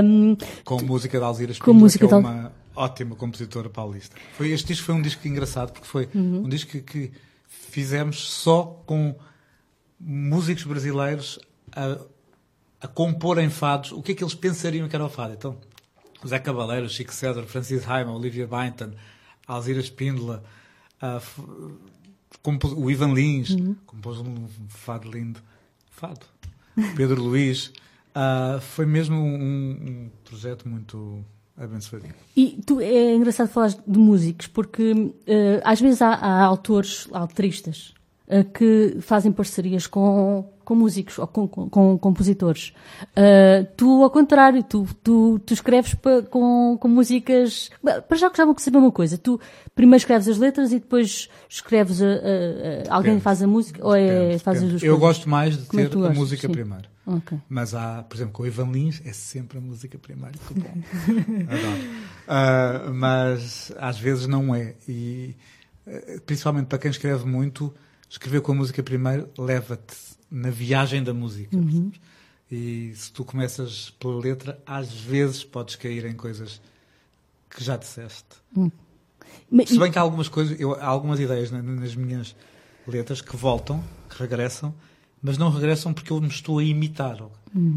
[0.03, 4.15] Um, Com música de Alzira Com Espíndola, música que é uma ótima compositora paulista.
[4.36, 6.45] Foi, este disco foi um disco engraçado, porque foi Uhum.
[6.45, 7.12] um disco que, que
[7.47, 9.13] fizemos só com
[9.99, 11.38] músicos brasileiros
[11.71, 11.99] a,
[12.81, 13.91] a comporem fados.
[13.91, 15.34] O que é que eles pensariam que era o fado?
[15.34, 15.58] Então,
[16.23, 18.93] José Cabaleiro, Chico César, Francis Raima, Olivia Bainton,
[19.47, 20.43] Alzira Espíndola,
[22.41, 23.75] compôs- o Ivan Lins, Uhum.
[23.86, 25.39] compôs um fado lindo.
[25.91, 26.25] Fado.
[26.95, 27.71] Pedro Luís.
[28.17, 31.21] Ah, foi mesmo um, um projeto muito
[31.58, 32.13] abençoadinho.
[32.34, 37.27] E tu, é engraçado falar de músicos, porque eh, às vezes há, há autores, há
[38.29, 42.73] eh, que fazem parcerias com, com músicos ou com, com- com compositores.
[43.15, 47.69] Eh, tu, ao contrário, tu, tu, tu escreves pa- com, com músicas.
[47.82, 49.39] Para já gostava de saber uma coisa: tu
[49.73, 53.21] primeiro escreves as letras e depois escreves a, a- a- alguém Depende.
[53.21, 54.71] faz a música ou é, Depende, faz as depende.
[54.71, 55.17] duas Eu coisas?
[55.17, 56.54] gosto mais de Como é ter que a música Sim.
[56.54, 56.89] primeiro.
[57.08, 57.38] Ok.
[57.47, 60.39] Mas há, por exemplo, com o Ivan Lins, é sempre a música primeiro.
[60.47, 60.73] Que bom.
[61.47, 62.06] Adoro.
[62.28, 64.73] Ah, mas às vezes não é.
[64.89, 65.36] E
[65.86, 67.71] eh, principalmente para quem escreve muito,
[68.10, 69.95] escrever com a música primeiro leva-te
[70.36, 71.56] na viagem da música.
[71.56, 71.91] Uhum.
[72.52, 76.62] E se tu começas pela letra, às vezes podes cair em coisas
[77.50, 78.36] que já disseste.
[79.50, 82.36] Mas- Se bem que há algumas coisas, eu, há algumas ideias na- nas minhas
[82.88, 84.74] letras que voltam, que regressam,
[85.21, 87.17] mas não regressam porque eu me estou a imitar.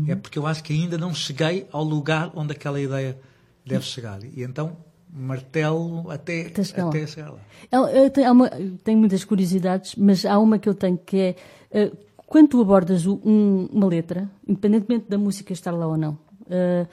[0.09, 3.17] É porque eu acho que ainda não cheguei ao lugar onde aquela ideia
[3.65, 4.19] deve chegar.
[4.25, 4.77] E então
[5.11, 6.89] martelo até, Até chegar lá.
[6.91, 7.39] até chegar lá.
[7.73, 8.51] Eu, eu tenho, uma-
[8.85, 11.37] tenho muitas curiosidades, mas há uma que eu tenho que é
[11.71, 11.93] eh,
[12.29, 16.19] quando tu abordas um- uma letra, independentemente da música estar lá ou não,
[16.51, 16.87] eh,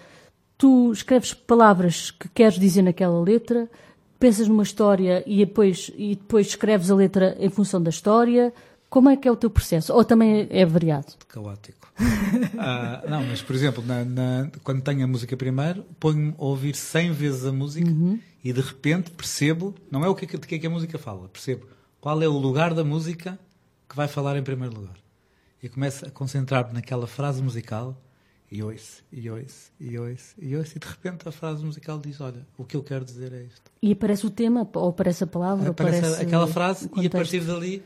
[0.58, 3.70] tu escreves palavras que queres dizer naquela letra,
[4.20, 8.54] pensas numa história e depois, e depois escreves a letra em função da história.
[8.90, 9.92] Como é que é o teu processo?
[9.94, 11.14] Ou também é variado?
[11.28, 11.92] Caótico.
[12.58, 16.76] ah, não, mas por exemplo, na, na, quando tenho a música primeiro, ponho-me a ouvir
[16.76, 18.18] 100 vezes a música Uhum.
[18.44, 21.28] e de repente percebo, não é o que, de que é que a música fala,
[21.28, 21.66] percebo
[22.00, 23.38] qual é o lugar da música
[23.90, 24.96] que vai falar em primeiro lugar.
[25.66, 28.00] E começo a concentrar-me naquela frase musical
[28.52, 32.22] e ouço, e ouço, e ouço, e ouço, e de repente a frase musical diz:
[32.22, 33.72] Olha, o que eu quero dizer é isto.
[33.82, 37.10] E aparece o tema, ou aparece a palavra, ou Aparece aparece aquela frase e a
[37.10, 37.82] partir dali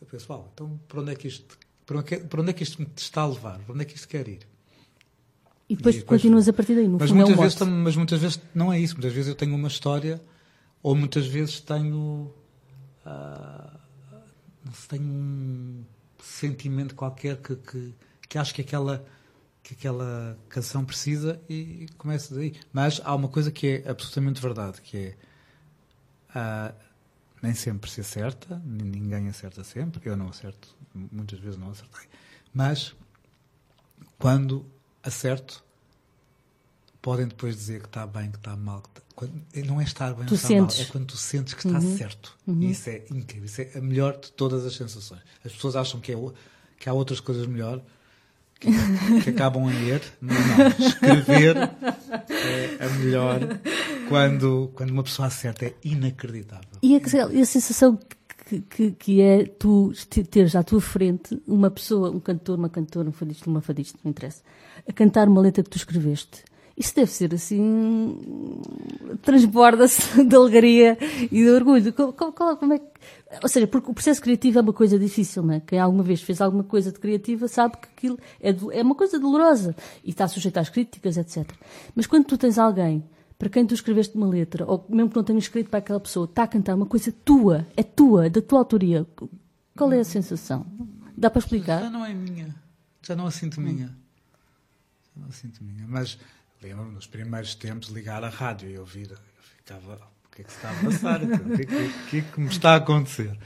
[0.00, 2.52] eu penso, "Uau, então para onde é que isto para onde é que, onde é
[2.52, 3.58] que isto me está a levar?
[3.58, 4.46] Para onde é que isto quer ir?
[5.68, 7.68] E depois, E depois- continuas a partir daí, no Mas fundo é muitas, vezes, mote.
[7.70, 8.94] tam- mas muitas vezes não é isso.
[8.94, 10.22] Muitas vezes eu tenho uma história,
[10.80, 12.32] ou muitas vezes tenho,
[14.64, 15.84] não sei, tenho um
[16.22, 17.94] sentimento qualquer que, que,
[18.28, 19.04] que acho que aquela,
[19.62, 22.54] que aquela canção precisa e começo daí.
[22.72, 25.16] Mas há uma coisa que é absolutamente verdade, que é
[26.34, 26.74] ah,
[27.42, 32.08] nem sempre se acerta, ninguém acerta sempre, eu não acerto, muitas vezes não acertei,
[32.52, 32.94] mas
[34.18, 34.66] quando
[35.02, 35.64] acerto,
[37.00, 38.82] podem depois dizer que está bem, que está mal.
[38.82, 39.07] Que está...
[39.18, 39.32] Quando...
[39.66, 40.80] Não é estar bem Tu ou estar mal, sentes.
[40.88, 42.36] é quando tu sentes que está certo.
[42.46, 45.20] E isso é incrível, isso é a melhor de todas as sensações.
[45.44, 46.16] As pessoas acham que, é,
[46.78, 47.82] que há outras coisas melhor
[48.60, 48.68] que,
[49.24, 50.86] que acabam em er, mas não.
[50.86, 53.40] Escrever é a melhor
[54.08, 56.68] quando, quando uma pessoa acerta, é inacreditável.
[56.80, 57.00] E a,
[57.32, 57.98] e a sensação
[58.48, 62.68] que, que, que é tu te- teres à tua frente uma pessoa, um cantor, uma
[62.68, 64.42] cantora, um fadista, uma fadista, não interessa,
[64.88, 66.44] a cantar uma letra que tu escreveste.
[66.78, 68.16] Isso deve ser assim.
[69.22, 71.92] transborda-se de alegria e de orgulho.
[71.92, 72.86] Qual- qual- como é que-
[73.42, 75.60] ou seja, porque o processo criativo é uma coisa difícil, não é?
[75.60, 78.94] Quem alguma vez fez alguma coisa de criativa sabe que aquilo é, do- é uma
[78.94, 81.50] coisa dolorosa e está sujeito às críticas, etc.
[81.94, 83.02] Mas quando tu tens alguém
[83.38, 86.24] para quem tu escreveste uma letra, ou mesmo que não tenhas escrito para aquela pessoa,
[86.26, 89.06] está a cantar uma coisa tua, é tua, da tua autoria,
[89.76, 90.66] qual é a sensação?
[91.16, 91.90] Dá para Já explicar?
[91.90, 92.54] não é minha.
[93.02, 93.86] Já não a sinto minha.
[93.86, 95.84] Já não a sinto minha.
[95.86, 96.18] Mas
[96.62, 99.10] lembro-me nos primeiros tempos ligar a rádio e ouvir.
[99.10, 99.18] Eu
[99.56, 99.94] ficava,
[100.26, 101.22] o que é que se está a passar?
[101.22, 103.36] O que é que, que, é que me está a acontecer?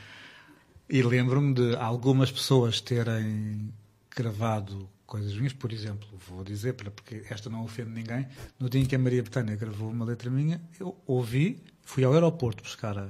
[0.88, 3.72] E lembro-me de algumas pessoas terem
[4.14, 8.26] gravado coisas minhas, por exemplo, vou dizer, porque esta não ofende ninguém,
[8.58, 12.14] no dia em que a Maria Betânia gravou uma letra minha, eu ouvi, fui ao
[12.14, 13.08] aeroporto buscar a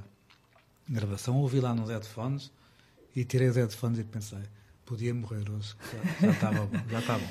[0.89, 2.51] gravação, ouvi lá nos headphones
[3.15, 4.43] e tirei os headphones e pensei,
[4.85, 5.75] podia morrer hoje,
[6.21, 7.27] já, estava bom, já está bom.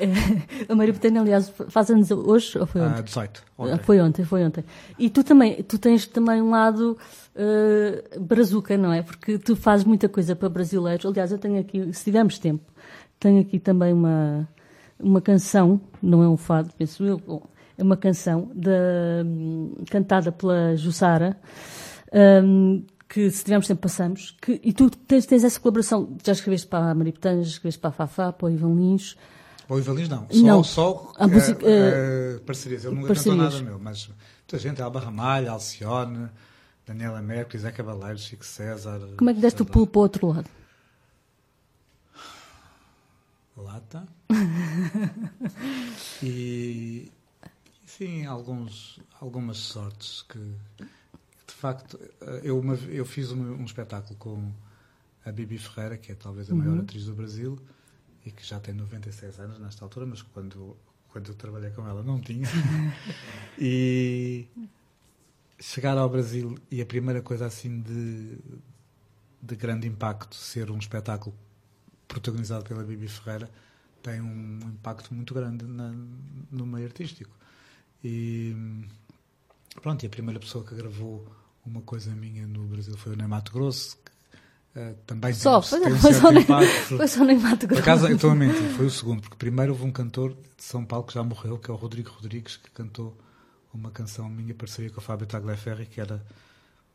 [0.68, 3.02] A Maria Betânia, aliás, faz anos hoje ou foi Ah, ontem?
[3.04, 3.78] 18, Ah, ontem.
[3.84, 4.64] Foi ontem, foi ontem.
[4.98, 6.96] E tu também, tu tens também um lado
[7.36, 9.02] uh, brazuca, não é?
[9.02, 11.06] Porque tu fazes muita coisa para brasileiros.
[11.06, 12.64] Aliás, eu tenho aqui, se tivermos tempo,
[13.18, 14.48] tenho aqui também uma,
[14.98, 17.42] uma canção, não é um fado, penso eu,
[17.78, 18.70] é uma canção da,
[19.24, 21.36] hum, cantada pela Jussara,
[22.44, 26.68] hum, que se tivermos tempo passamos, que, e tu tens, tens essa colaboração, já escreveste
[26.68, 29.16] para a Maria Betânia, já escreveste para a Fafá, para o Ivan Lins,
[29.68, 30.64] Ou Ivalins não, só, Não.
[30.64, 32.84] só A música, eh, eh, parcerias.
[32.84, 33.36] Ele nunca parcerias.
[33.36, 36.28] cantou nada meu, mas muita gente, Alba Ramalho, Alcione,
[36.86, 39.00] Daniela Mercury, Zé Cabaleiro, Chico César.
[39.16, 40.48] como é que deste o pulo para o outro lado?
[43.56, 44.06] Lata.
[46.22, 47.10] e,
[47.84, 50.38] sim, alguns, algumas sortes que,
[51.60, 54.52] facto, eh, eu, uma, eu fiz um, um espetáculo com
[55.24, 57.58] a Bibi Ferreira, que é talvez a maior atriz do Brasil,
[58.24, 60.76] e que já tem 96 anos nesta altura, mas quando,
[61.08, 62.46] quando eu trabalhei com ela não tinha.
[63.58, 64.46] e
[65.58, 68.38] chegar ao Brasil e a primeira coisa assim de,
[69.42, 71.36] de grande impacto ser um espetáculo
[72.08, 73.48] protagonizado pela Bibi Ferreira
[74.02, 75.94] tem um impacto muito grande na-
[76.50, 77.30] no meio artístico.
[78.02, 78.56] E
[79.82, 81.30] pronto, e a primeira pessoa que gravou
[81.66, 83.98] uma coisa minha no Brasil foi o Mato Grosso,
[84.74, 86.96] eh, também Só, foi, um foi, só impacto.
[86.96, 87.82] foi só nem Mato Por Grosso.
[87.82, 90.84] acaso, eu estou a mentir, foi o segundo, porque primeiro houve um cantor de São
[90.84, 93.16] Paulo que já morreu, que é o Rodrigo Rodrigues, que cantou
[93.72, 96.24] uma canção minha, parceria com o Fábio Tagliaferri, que era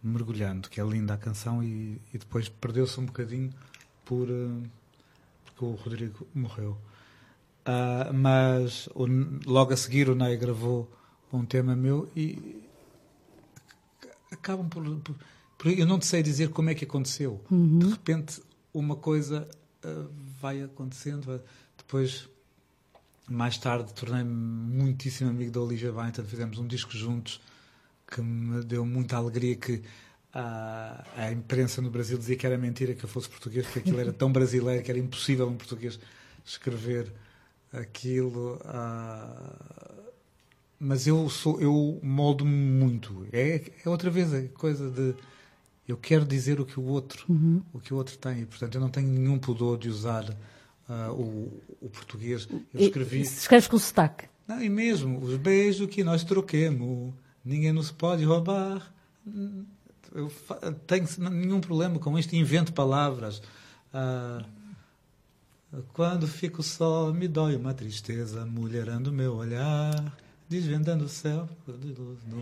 [0.04, 3.52] Mergulhando, que é linda a canção, e, e depois perdeu-se um bocadinho
[4.04, 4.68] por, eh,
[5.46, 6.78] porque o Rodrigo morreu.
[7.66, 9.08] Ah, mas o-
[9.50, 10.92] logo a seguir o Ney gravou
[11.34, 12.62] um tema meu e
[14.46, 15.16] acabam por, por-
[15.58, 17.44] por- Eu não te sei dizer como é que aconteceu.
[17.50, 18.42] De repente,
[18.74, 19.48] uma coisa
[19.84, 20.06] ah,
[20.40, 21.26] vai acontecendo.
[21.26, 21.42] vai-
[21.78, 22.30] Depois,
[23.28, 26.24] mais tarde, tornei-me muitíssimo amigo da Olivia Bainton.
[26.24, 27.42] Fizemos um disco juntos
[28.08, 29.82] que me deu muita alegria que
[30.32, 34.00] a, a imprensa no Brasil dizia que era mentira que eu fosse português, porque aquilo
[34.00, 36.00] era tão brasileiro que era impossível um português
[36.46, 37.12] escrever
[37.74, 38.60] aquilo.
[38.66, 39.95] ah,
[40.80, 43.26] mas eu sou eu moldo-me muito.
[43.32, 45.16] É, é outra vez a coisa de
[45.88, 47.62] Eu quero dizer o que o outro, uhum.
[47.74, 48.42] o que o outro tem.
[48.42, 50.30] E, portanto, eu não tenho nenhum pudor de usar
[50.90, 52.48] uh, o, o, português.
[52.74, 53.22] Eu escrevi.
[53.22, 54.26] Escreves com sotaque.
[54.48, 58.94] Não, e mesmo os beijos que nós troquemos, ninguém nos pode roubar.
[60.14, 60.32] Eu
[60.86, 63.42] tenho nenhum problema com este invento palavras.
[63.94, 64.46] Uh,
[65.94, 70.16] quando fico só, me dói uma tristeza, mulherando meu olhar
[70.48, 71.50] desvendando o céu.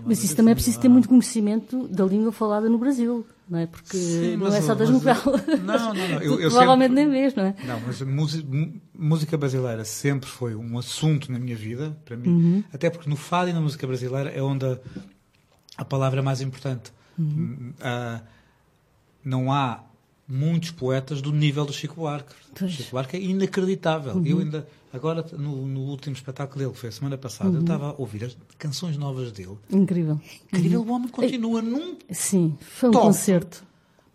[0.06, 3.66] Mas isso também é preciso ter muito conhecimento da língua falada no Brasil, não é?
[3.66, 5.24] Porque Sim, não é só das novelas.
[5.64, 6.22] Não, não, não.
[6.22, 7.56] Eu, eu Provavelmente sempre, nem mesmo, não é?
[7.66, 8.48] Não, mas música,
[8.94, 12.28] música, brasileira sempre foi um assunto na minha vida, para mim.
[12.28, 12.64] Uhum.
[12.74, 14.78] Até porque no fado e na música brasileira é onde a,
[15.78, 16.92] a palavra é mais importante.
[17.18, 17.74] Uhum.
[17.80, 18.22] Uh,
[19.24, 19.82] não há
[20.28, 22.34] muitos poetas do nível do Chico Buarque.
[22.58, 22.72] Pois.
[22.72, 24.16] Chico Buarque é inacreditável.
[24.16, 24.26] Uhum.
[24.26, 27.56] Eu ainda Agora, no, no, último espetáculo dele, que foi a semana passada, uhum.
[27.56, 29.58] eu estava a ouvir as canções novas dele.
[29.72, 30.22] Incrível.
[30.54, 30.88] Incrível, uhum.
[30.88, 31.98] o homem continua num.
[32.12, 33.08] Sim, foi um top.
[33.08, 33.64] concerto.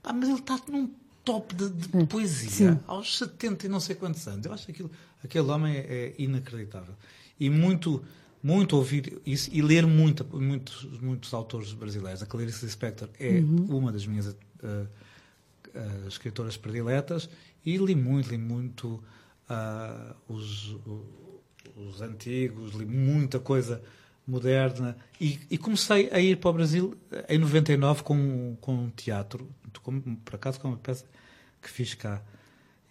[0.04, 0.88] Ah, mas ele está num
[1.24, 2.06] top de, de é.
[2.06, 2.80] poesia Sim.
[2.86, 4.46] aos 70 e não sei quantos anos.
[4.46, 4.90] Eu acho que aquilo,
[5.22, 6.94] aquele homem é, é inacreditável.
[7.40, 8.00] E muito
[8.40, 12.22] muito ouvir isso e ler muito, muitos, muitos autores brasileiros.
[12.22, 13.66] A Clarice Lispector é uhum.
[13.68, 14.36] uma das minhas uh,
[15.74, 17.28] uh, escritoras prediletas
[17.64, 19.02] e li muito, li muito
[19.48, 20.76] uh, os,
[21.76, 23.82] os, antigos, li muita coisa
[24.26, 26.94] moderna e, e, comecei a ir para o Brasil
[27.28, 29.48] em 99 com, com um teatro,
[29.82, 31.06] com, por acaso com uma peça
[31.62, 32.22] que fiz cá.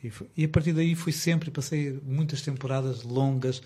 [0.04, 3.62] E, foi, e, a partir daí fui sempre, passei muitas temporadas longas.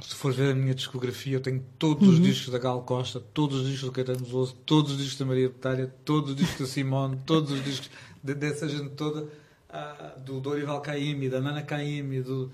[0.00, 2.14] Se for ver a minha discografia, eu tenho todos uhum.
[2.14, 5.26] os discos da Gal Costa, todos os discos do Caetano Veloso, todos os discos da
[5.26, 7.90] Maria Betalha, todos os discos da Simone, todos os discos
[8.22, 12.50] de, dessa gente toda uh, do Dorival Caymmi, da Nana Caymmi, do,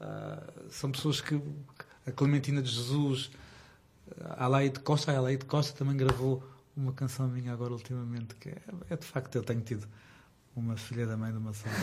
[0.00, 1.38] uh, são pessoas que
[2.06, 3.30] a Clementina de Jesus,
[4.24, 6.42] a Alaide Costa, a Alaide Costa também gravou
[6.74, 8.58] uma canção minha agora ultimamente que é,
[8.90, 9.86] é de facto eu tenho tido
[10.56, 11.74] uma filha da mãe de uma sala.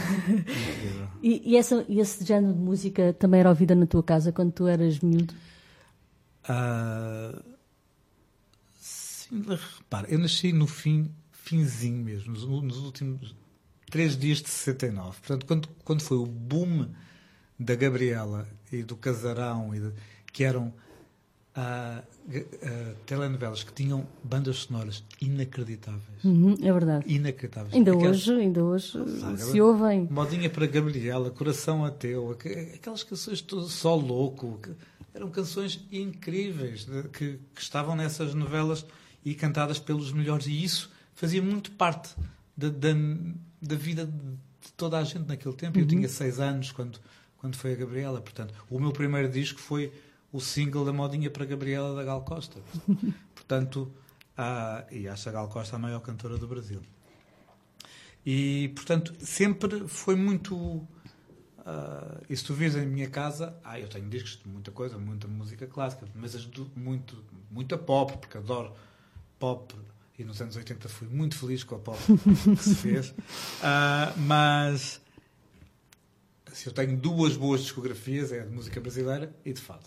[1.22, 4.52] e, e, essa, e esse género de música também era ouvida na tua casa quando
[4.52, 5.34] tu eras miúdo?
[6.50, 7.42] Uh,
[8.74, 13.36] sim, repara, eu nasci no fim, finzinho mesmo, nos, nos últimos
[13.92, 15.20] três dias de 69.
[15.20, 16.90] Portanto, quando, quando foi o boom
[17.60, 19.94] da Gabriela e do Casarão, e de,
[20.32, 20.74] que eram
[21.58, 26.24] uh, telenovelas que tinham bandas sonoras inacreditáveis.
[26.24, 27.06] Uhum, é verdade.
[27.08, 27.74] Inacreditáveis.
[27.74, 30.08] Ainda Aquelas, hoje, ainda hoje sabe, se ouvem.
[30.10, 34.72] Modinha para Gabriela, Coração Ateu, aquelas canções todo só louco, que
[35.14, 38.86] eram canções incríveis que, que estavam nessas novelas
[39.24, 40.48] e cantadas pelos melhores.
[40.48, 42.16] E isso fazia muito parte
[42.58, 42.94] da, da
[43.64, 45.78] da vida de toda a gente naquele tempo.
[45.78, 45.84] Uhum.
[45.84, 47.00] Eu tinha seis anos quando,
[47.38, 48.20] quando foi a Gabriela.
[48.20, 49.92] Portanto, o meu primeiro disco foi
[50.34, 52.60] o single da modinha para Gabriela da Gal Costa.
[53.36, 53.94] Portanto,
[54.92, 56.82] e acho a Gal Costa a maior cantora do Brasil.
[58.26, 60.56] E, portanto, sempre foi muito.
[60.56, 60.88] Uh,
[62.30, 65.28] e se tu vês em minha casa, ah, eu tenho discos de muita coisa, muita
[65.28, 68.74] música clássica, mas do, muito, muita pop, porque adoro
[69.38, 69.76] pop
[70.18, 73.10] e nos anos 80 fui muito feliz com a pop que se fez.
[73.10, 73.14] Uh,
[74.26, 75.02] mas
[76.54, 79.86] se eu tenho duas boas discografias, é de música brasileira e de fado.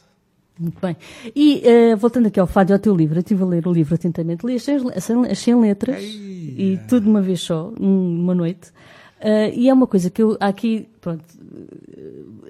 [0.58, 0.96] Muito bem.
[1.34, 3.72] E uh, voltando aqui ao fado e ao teu livro, eu estive a ler o
[3.72, 8.70] livro atentamente, li as 100 letras e tudo de uma vez só, numa noite.
[9.20, 11.24] Uh, e é uma coisa que eu, há aqui, pronto,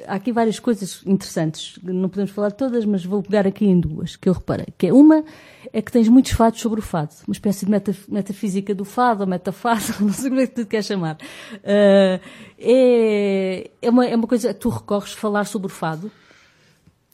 [0.07, 3.79] há aqui várias coisas interessantes, não podemos falar de todas, mas vou pegar aqui em
[3.79, 4.67] duas que eu reparei.
[4.77, 5.25] Que é uma
[5.73, 7.73] é que tens muitos fados sobre o fado, uma espécie de
[8.09, 11.17] metafísica do fado, ou metafado, não sei como é que tu queres chamar.
[11.57, 12.21] Uh,
[12.59, 16.11] é, é, uma, é uma coisa que tu recorres falar sobre o fado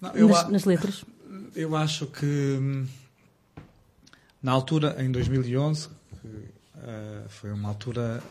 [0.02, 1.04] não, nas, nas letras?
[1.54, 2.86] Eu acho que hum,
[4.42, 5.88] na altura, em 2011,
[6.20, 8.22] que, uh, foi uma altura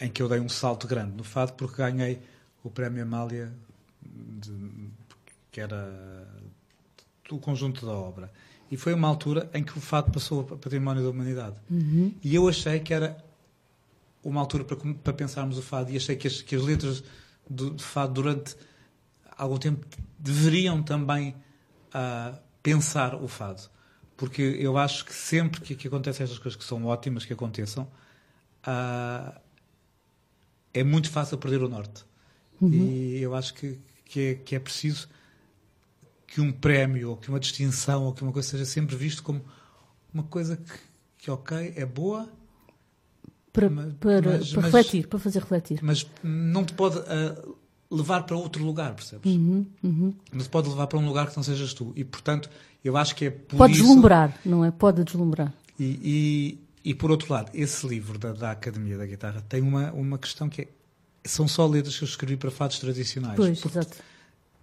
[0.00, 2.20] em que eu dei um salto grande no fado porque ganhei
[2.62, 3.52] o prémio Amália
[4.02, 4.52] de,
[5.50, 6.26] que era
[7.28, 8.30] do conjunto da obra
[8.70, 12.14] e foi uma altura em que o fado passou a património da humanidade uhum.
[12.22, 13.16] e eu achei que era
[14.22, 17.02] uma altura para, para pensarmos o fado e achei que as, que as letras
[17.48, 18.56] do, do fado durante
[19.36, 19.86] algum tempo
[20.18, 21.34] deveriam também
[21.94, 23.70] uh, pensar o fado
[24.16, 27.84] porque eu acho que sempre que, que acontecem estas coisas que são ótimas que aconteçam
[28.66, 29.38] uh,
[30.72, 32.04] é muito fácil perder o norte.
[32.60, 32.70] Uhum.
[32.70, 35.08] E eu acho que, que, é, que é preciso
[36.26, 39.44] que um prémio, ou que uma distinção, ou que uma coisa seja sempre visto como
[40.12, 40.72] uma coisa que,
[41.18, 42.28] que ok, é boa.
[43.52, 45.78] Para, mas, para, mas, para refletir, para fazer refletir.
[45.82, 47.56] Mas não te pode uh,
[47.90, 49.32] levar para outro lugar, percebes?
[49.32, 50.14] Uhum, uhum.
[50.32, 51.92] Não te pode levar para um lugar que não sejas tu.
[51.96, 52.50] E, portanto,
[52.84, 53.82] eu acho que é por pode isso...
[53.82, 54.70] deslumbrar, não é?
[54.70, 55.52] Pode deslumbrar.
[55.78, 60.18] E, e por outro lado, esse livro da, da Academia da Guitarra tem uma, uma
[60.18, 60.68] questão que é,
[61.24, 63.34] são só letras que eu escrevi para fados tradicionais.
[63.34, 63.96] Pois, exato.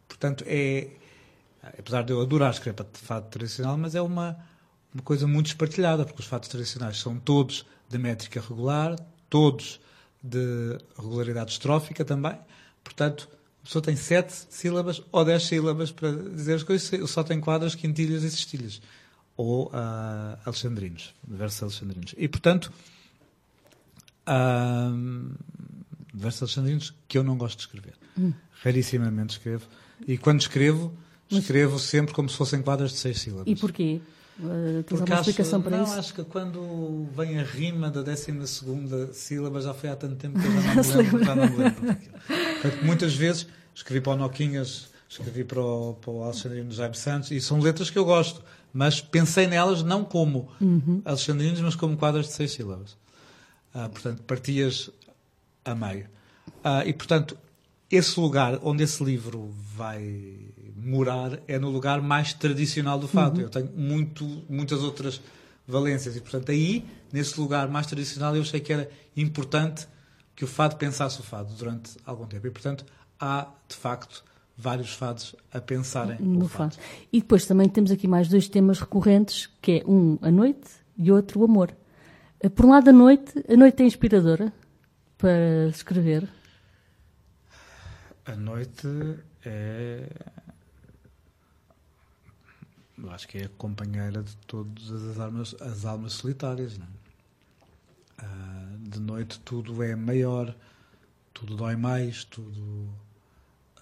[0.08, 0.88] Portanto, é,
[1.78, 4.38] apesar de eu adorar escrever para fado tradicional, mas é uma,
[4.94, 8.96] uma coisa muito espartilhada, porque os fados tradicionais são todos de métrica regular,
[9.30, 9.82] todos
[10.24, 12.38] de regularidade estrófica também.
[12.84, 13.30] Portanto,
[13.62, 17.76] a pessoa tem sete sílabas ou dez sílabas para dizer as coisas, só tenho quadras,
[17.76, 18.82] quintilhas e cestilhas.
[19.36, 22.14] Ou uh, alexandrinos, versos alexandrinos.
[22.18, 22.72] E, portanto,
[24.28, 25.36] uh,
[26.14, 27.94] versos alexandrinos que eu não gosto de escrever.
[28.18, 28.34] Hum.
[28.62, 29.66] Rarissimamente escrevo.
[30.08, 30.94] E quando escrevo,
[31.30, 31.84] escrevo Mas...
[31.84, 33.48] sempre como se fossem quadras de seis sílabas.
[33.48, 34.02] E porquê?
[34.40, 36.00] Uh, tens Porque alguma explicação para não, isso?
[36.00, 40.46] acho que quando vem a rima da 12 sílaba já foi há tanto tempo que
[40.48, 41.24] eu já não me lembro.
[41.24, 41.82] já não me lembro
[42.62, 47.30] Portanto, muitas vezes escrevi para o Noquinhas, escrevi para o, para o Alexandrino Jaime Santos
[47.30, 48.42] e são letras que eu gosto,
[48.74, 51.02] mas pensei nelas não como uhum.
[51.06, 52.94] Alexandrinos, mas como quadras de seis sílabas.
[53.74, 54.90] Uh, portanto, partias
[55.64, 56.08] a meio.
[56.64, 57.38] Uh, e, portanto,
[57.90, 60.53] esse lugar onde esse livro vai
[60.84, 63.38] morar é no lugar mais tradicional do fado.
[63.38, 63.44] Uhum.
[63.44, 65.22] Eu tenho muito, muitas outras
[65.68, 69.88] valências e, portanto, aí, nesse lugar mais tradicional, eu achei que era importante
[70.36, 72.48] que o fado pensasse o fado durante algum tempo.
[72.48, 72.86] E, portanto,
[73.20, 74.24] há, de facto,
[74.58, 76.76] vários fados a pensarem no fado.
[76.76, 76.86] fado.
[77.12, 81.12] E depois também temos aqui mais dois temas recorrentes, que é um, a noite, e
[81.12, 81.76] outro, o amor.
[82.40, 84.54] Eh, por um lado, a noite, a noite é inspiradora
[85.18, 86.28] para escrever.
[88.26, 88.88] A noite
[89.46, 90.08] é
[93.04, 96.78] eu acho que é a companheira de todas as almas, as almas solitárias.
[96.78, 96.88] Não
[98.24, 100.56] uh, de noite tudo é maior,
[101.34, 102.90] tudo dói mais, tudo,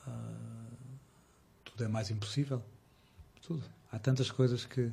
[0.07, 0.87] uh,
[1.63, 2.63] tudo é mais impossível.
[3.41, 3.63] Tudo.
[3.91, 4.91] Há tantas coisas que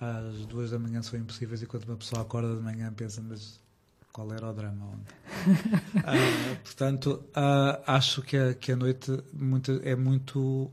[0.00, 3.60] às duas da manhã são impossíveis e quando uma pessoa acorda de manhã pensa, mas
[4.12, 4.86] qual era o drama?
[4.86, 5.00] uh,
[6.64, 7.24] portanto,
[7.86, 10.70] acho que a, que a noite muito, é muito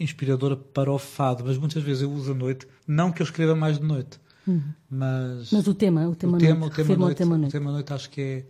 [0.00, 3.54] inspiradora para o fado, mas muitas vezes eu uso a noite, não que eu escreva
[3.54, 4.72] mais de noite, uhum.
[4.90, 5.52] mas...
[5.52, 7.48] Mas o tema, o tema, o tema, noite, o tema, noite, tema noite.
[7.50, 8.46] O tema noite acho que é...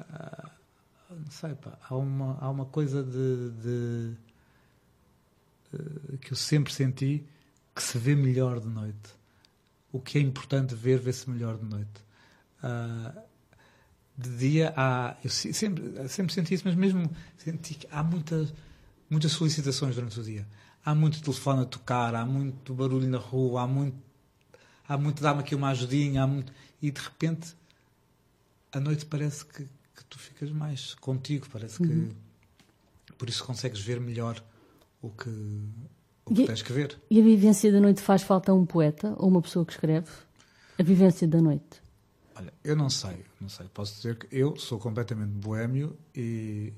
[0.00, 0.50] Uh,
[1.10, 4.12] não sei, pá, há uma, há uma coisa de, de
[5.74, 7.24] uh, que eu sempre senti
[7.74, 9.14] que se vê melhor de noite.
[9.92, 12.04] O que é importante ver, vê-se melhor de noite.
[12.62, 13.20] Uh,
[14.16, 15.16] de dia há.
[15.22, 18.54] Eu sempre, sempre senti isso, mas mesmo senti que há muitas,
[19.10, 20.46] muitas solicitações durante o dia
[20.84, 23.96] há muito telefone a tocar, há muito barulho na rua, há muito,
[24.86, 27.56] há muito dá-me aqui uma ajudinha, há muito, e de repente
[28.72, 32.08] à noite parece que, que tu ficas mais contigo, parece uhum.
[33.08, 34.42] que por isso consegues ver melhor
[35.00, 35.30] o que,
[36.26, 36.98] o que e, tens que ver.
[37.10, 40.08] E a vivência da noite faz falta a um poeta ou uma pessoa que escreve?
[40.78, 41.82] A vivência da noite?
[42.34, 43.66] Olha, eu não sei, não sei.
[43.72, 46.72] Posso dizer que eu sou completamente boêmio e,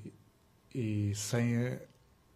[0.73, 1.79] e sem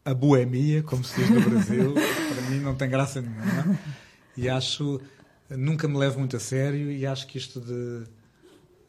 [0.05, 3.79] a, boemia, como se diz no Brasil, para mim não tem graça nenhuma.
[4.35, 4.99] E acho,
[5.49, 8.05] nunca me levo muito a sério e acho que isto de.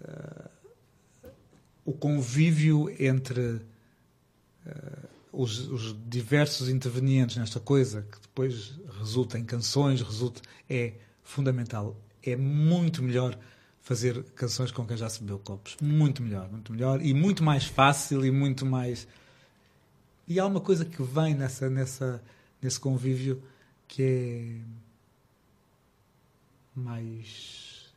[0.00, 0.50] Uh,
[1.84, 10.00] o convívio entre uh, os, os, diversos intervenientes nesta coisa, que depois resulta em canções,
[10.00, 11.96] resulta, é fundamental.
[12.22, 13.36] É muito melhor
[13.80, 15.76] fazer canções com quem já se bebeu copos.
[15.82, 19.08] Muito melhor, muito melhor e muito mais fácil e muito mais
[20.32, 22.22] e há uma coisa que vem nessa, nessa,
[22.60, 23.42] nesse convívio
[23.86, 24.56] que é
[26.74, 27.92] mais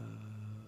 [0.00, 0.04] uh,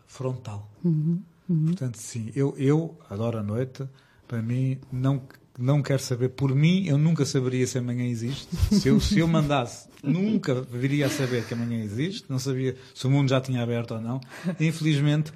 [0.06, 0.70] frontal.
[0.84, 1.66] Uhum, uhum.
[1.66, 3.88] Portanto, sim, eu, eu adoro a noite.
[4.28, 5.22] Para mim, não,
[5.58, 6.28] não quero saber.
[6.28, 8.54] Por mim, eu nunca saberia se amanhã existe.
[8.76, 12.26] Se eu, se eu mandasse, nunca viria a saber que amanhã existe.
[12.28, 14.20] Não sabia se o mundo já tinha aberto ou não.
[14.60, 15.32] Infelizmente,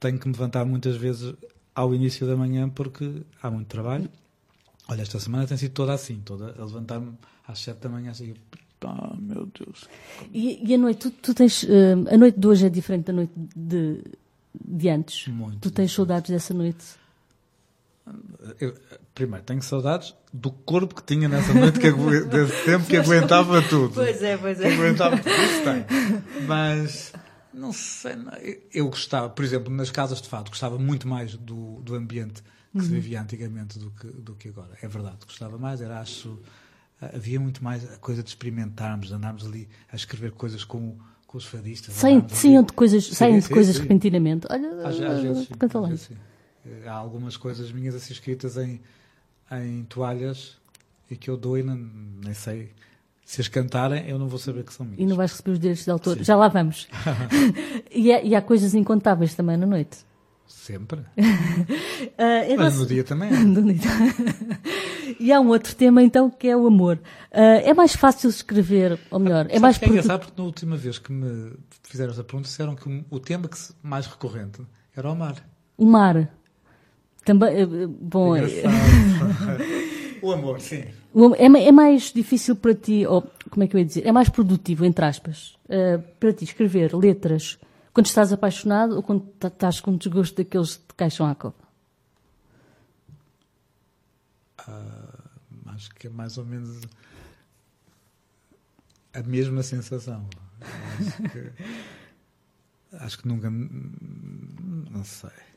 [0.00, 1.34] tenho que me levantar muitas vezes
[1.78, 4.10] ao início da manhã porque há muito trabalho.
[4.88, 7.12] Olha, esta semana tem sido toda assim, toda a levantar-me
[7.46, 8.34] às sete da manhã assim,
[8.84, 9.88] ah, meu Deus.
[10.34, 11.68] E, e a noite, tu, tu tens, uh,
[12.12, 14.02] a noite de hoje é diferente da noite de,
[14.52, 15.28] de antes?
[15.28, 15.60] Muito.
[15.60, 16.84] Tu tens saudades dessa noite?
[18.58, 18.74] Eu,
[19.14, 23.94] primeiro, tenho saudades do corpo que tinha nessa noite, que, desse tempo que aguentava tudo.
[23.94, 24.68] Pois é, pois é.
[24.68, 26.44] Que aguentava tudo, isso tem.
[26.46, 27.12] Mas
[27.58, 28.12] não sei,
[28.72, 32.42] eu gostava, por exemplo, nas casas de fado, gostava muito mais do, do ambiente
[32.72, 32.84] que uhum.
[32.84, 34.76] se vivia antigamente do que, do que agora.
[34.80, 36.38] É verdade, gostava mais, era, acho,
[37.00, 40.96] havia muito mais a coisa de experimentarmos, de andarmos ali a escrever coisas com,
[41.26, 41.94] com os fadistas.
[41.94, 43.82] Saem, saem de coisas, sim, saem de sim, coisas sim.
[43.82, 44.46] repentinamente.
[44.50, 45.88] Olha, às, às vezes, canta lá.
[45.88, 46.10] Vezes,
[46.86, 48.80] Há algumas coisas minhas assim escritas em,
[49.50, 50.58] em toalhas
[51.10, 52.72] e que eu dou e nem sei
[53.28, 55.00] se as cantarem, eu não vou saber que são minhas.
[55.02, 56.16] E não vais receber os direitos de autor.
[56.16, 56.24] Sim.
[56.24, 56.88] Já lá vamos.
[57.94, 59.98] e, há, e, há, coisas incontáveis também na noite.
[60.46, 61.00] Sempre.
[61.12, 63.28] uh, Mas no dia também.
[65.20, 66.96] e há um outro tema então que é o amor.
[67.30, 69.76] Uh, é mais fácil escrever, ou melhor, é mais...
[69.76, 71.52] Que é engraçado porque na última vez que me
[71.82, 74.62] fizeram essa pergunta disseram que o tema que mais recorrente
[74.96, 75.36] era o mar.
[75.76, 76.32] O mar.
[77.26, 78.34] Também, eh, bom...
[78.34, 78.42] É
[80.22, 80.84] o amor, sim.
[81.36, 84.06] É, é, mais difícil para ti, ou como é que eu ia dizer?
[84.06, 87.58] É mais produtivo, entre aspas, uh, para ti escrever letras
[87.92, 91.66] quando estás apaixonado ou quando estás com desgosto daqueles que te caixam à copa?
[94.68, 96.80] Uh, acho que é mais ou menos
[99.12, 100.24] a mesma sensação.
[100.60, 101.52] Acho que,
[103.00, 103.50] acho que nunca.
[103.50, 105.47] Não sei.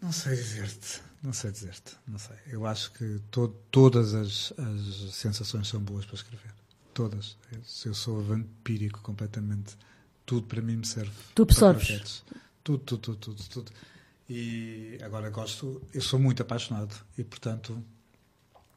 [0.00, 1.00] Não sei dizer-te.
[1.22, 1.96] Não sei dizer-te.
[2.06, 2.36] Não sei.
[2.46, 6.54] Eu acho que to todas as, as sensações são boas para escrever.
[6.94, 7.36] Todas.
[7.52, 9.76] Eu, eu sou vampírico completamente.
[10.24, 11.10] Tudo para mim me serve.
[11.34, 12.22] Tu absorves?
[12.62, 13.72] Tudo, tudo, tudo, tudo, tudo.
[14.28, 15.82] E agora gosto.
[15.92, 17.82] Eu sou muito apaixonado e, portanto,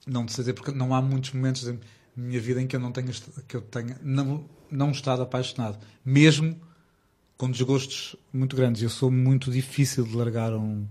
[0.08, 1.76] não te sei dizer, porque não há muitos momentos da
[2.16, 3.12] minha vida em que eu não tenha,
[3.48, 5.78] que eu tenha não, não estado apaixonado.
[6.04, 6.60] Mesmo
[7.38, 8.82] com desgostos muito grandes.
[8.82, 10.88] Eu sou muito difícil de largar um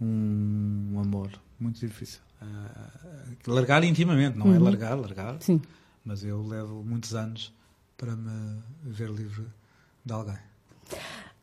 [0.00, 2.20] um amor muito difícil.
[2.40, 4.56] Uh, largar intimamente, não é uhum.
[4.56, 5.36] é largar, largar.
[5.40, 5.60] Sim.
[6.04, 7.52] Mas eu levo muitos anos
[7.96, 9.46] para me ver livre
[10.04, 10.38] de alguém.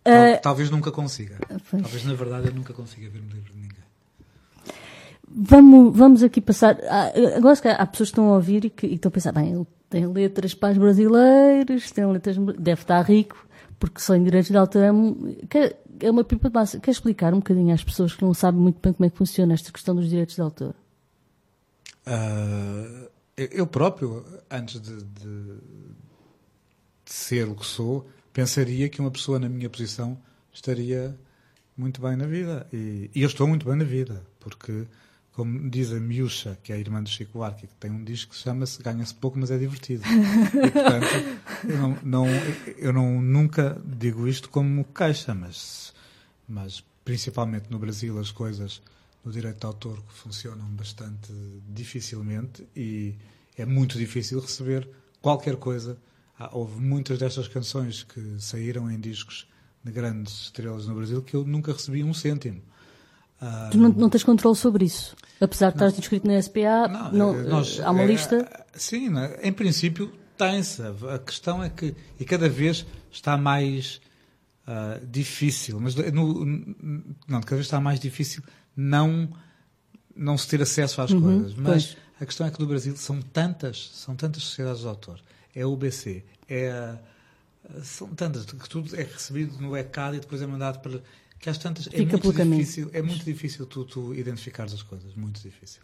[0.05, 1.37] Uh, Talvez nunca consiga.
[1.69, 1.81] Pois.
[1.81, 3.83] Talvez, na verdade, eu nunca consiga ver-me livre de ninguém.
[5.27, 6.77] Vamos, vamos aqui passar.
[7.35, 9.51] Agora que há pessoas que estão a ouvir e que e estão a pensar, bem,
[9.51, 13.47] ele tem letras para os brasileiros, tem letras, deve estar rico,
[13.79, 14.91] porque só em direitos de autor é,
[16.03, 16.79] é uma pipa de massa.
[16.79, 19.53] Quer explicar um bocadinho às pessoas que não sabem muito bem como é que funciona
[19.53, 20.75] esta questão dos direitos de autor?
[22.05, 25.03] Uh, eu próprio, antes de, de,
[27.05, 30.17] de, ser o que sou, pensaria que uma pessoa na minha posição
[30.51, 31.17] estaria
[31.77, 32.67] muito bem na vida.
[32.71, 34.85] E, e eu estou muito bem na vida, porque
[35.33, 38.33] como diz a Miúcha, que é a irmã do Chico Buarque, que tem um disco
[38.33, 40.03] que chama-se Ganha-se Pouco, mas é divertido.
[40.05, 41.07] E, portanto,
[41.67, 42.25] eu, não, não,
[42.77, 45.92] eu não, nunca digo isto como queixa, mas,
[46.47, 48.81] mas principalmente no Brasil as coisas
[49.23, 51.31] no direito de autor funcionam bastante
[51.69, 53.15] dificilmente e
[53.57, 54.87] é muito difícil receber
[55.21, 55.97] qualquer coisa.
[56.51, 59.47] Houve muitas destas canções que saíram em discos
[59.83, 62.61] de grandes estrelas no Brasil que eu nunca recebi um cêntimo.
[63.71, 65.15] Tu não, não, tens controle sobre isso?
[65.39, 68.65] Apesar de estares inscrito na SPA, não, não, eh, nós, há uma é, lista?
[68.73, 70.81] Sim, né, em princípio tem-se.
[70.81, 73.99] A questão é que, e cada vez está mais
[74.67, 76.45] uh, difícil, mas no,
[77.27, 78.43] não, cada vez está mais difícil
[78.75, 79.29] não,
[80.15, 81.55] não se ter acesso às uhum, coisas.
[81.55, 81.97] Mas pois.
[82.19, 85.19] a questão é que no Brasil são tantas, são tantas sociedades de autor.
[85.55, 86.97] É o UBC, é
[87.81, 90.99] são tantas, que tudo é recebido no ECAD e depois é mandado para
[91.39, 95.41] que às tantas é muito, difícil, é muito difícil tu, tu identificares as coisas, muito
[95.41, 95.81] difícil.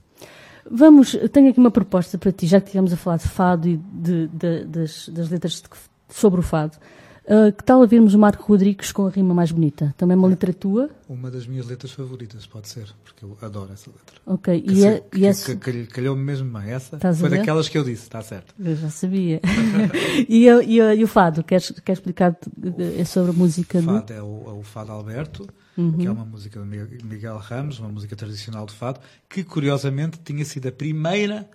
[0.70, 3.78] Vamos, tenho aqui uma proposta para ti, já que estivemos a falar de fado e
[3.78, 5.64] de, de, das, das letras de,
[6.10, 6.78] sobre o fado.
[7.30, 9.94] Uh, que tal a vermos o Marco Rodrigues com a rima mais bonita?
[9.96, 10.90] Também uma letra tua?
[11.08, 14.20] Uma das minhas letras favoritas, pode ser, porque eu adoro essa letra.
[14.26, 15.56] Ok, que e, é, que, essa...
[15.56, 16.72] calhou-me mesmo bem.
[16.72, 18.56] Essa Estás foi daquelas que eu disse, está certo.
[18.60, 19.40] Eu já sabia.
[20.28, 22.36] e, e, e, o fado, queres, queres explicar
[22.98, 23.78] é sobre a música?
[23.78, 24.14] O fado do...
[24.14, 25.98] é, o, é o Fado Alberto, uhum.
[26.00, 29.00] que é uma música de Miguel Ramos, uma música tradicional de fado,
[29.30, 31.48] que curiosamente tinha sido a primeira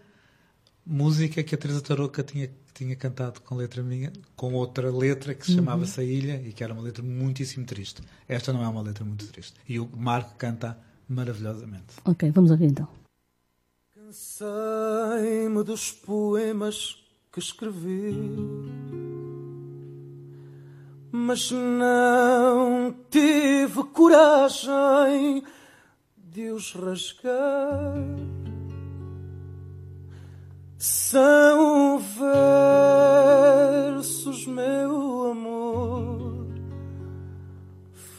[0.87, 5.47] música que a Teresa Tarouca tinha tinha cantado com letra minha, com outra letra que
[5.47, 5.59] se uhum.
[5.59, 8.03] chamava Saílha e que era uma letra muitíssimo triste.
[8.29, 9.55] Esta não é uma letra muito triste.
[9.69, 10.77] E o Marco canta
[11.09, 11.95] maravilhosamente.
[12.05, 12.89] Ok, vamos ouvir então.
[13.95, 16.97] Cansei-me dos poemas
[17.33, 18.13] que escrevi,
[21.13, 25.45] mas não tive coragem
[26.17, 28.44] de os rasgar
[30.85, 31.99] são
[33.89, 36.47] versos, meu amor,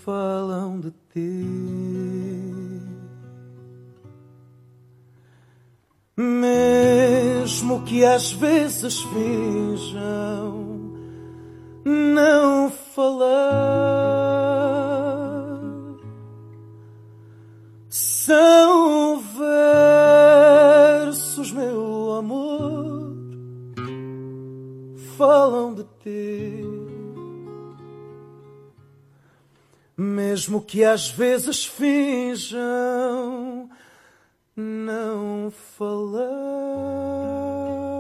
[0.04, 1.46] falam de ti.
[6.18, 10.92] Mesmo que às vezes finjam
[11.86, 13.36] não falar,
[17.88, 19.20] são
[25.18, 26.64] falam de ti.
[29.98, 33.70] Mesmo que às vezes finjam
[34.56, 37.95] não falar.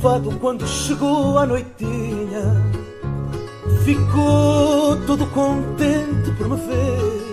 [0.00, 2.88] Fado quando chegou a noitinha
[3.88, 7.28] ficou todo contente por me ver.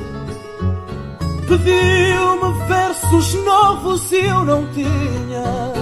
[1.50, 5.74] Pediu-me versos novos e eu não tinha.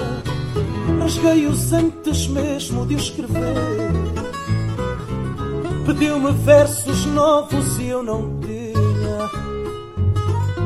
[1.00, 3.92] Rasguei-os antes mesmo de escrever.
[5.86, 9.30] Pediu-me versos novos e eu não tinha.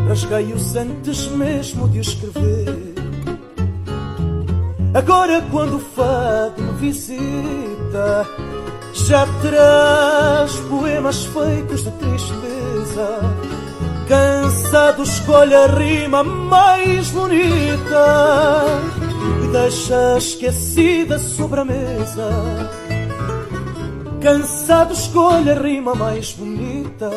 [0.09, 2.88] Rasguei-os antes mesmo de escrever.
[4.99, 8.27] Agora quando o fado me visita,
[8.93, 13.21] já traz poemas feitos de tristeza.
[14.09, 18.65] Cansado escolhe a rima mais bonita
[19.45, 22.29] e deixa esquecida sobre a mesa.
[24.21, 27.13] Cansado escolhe a rima mais bonita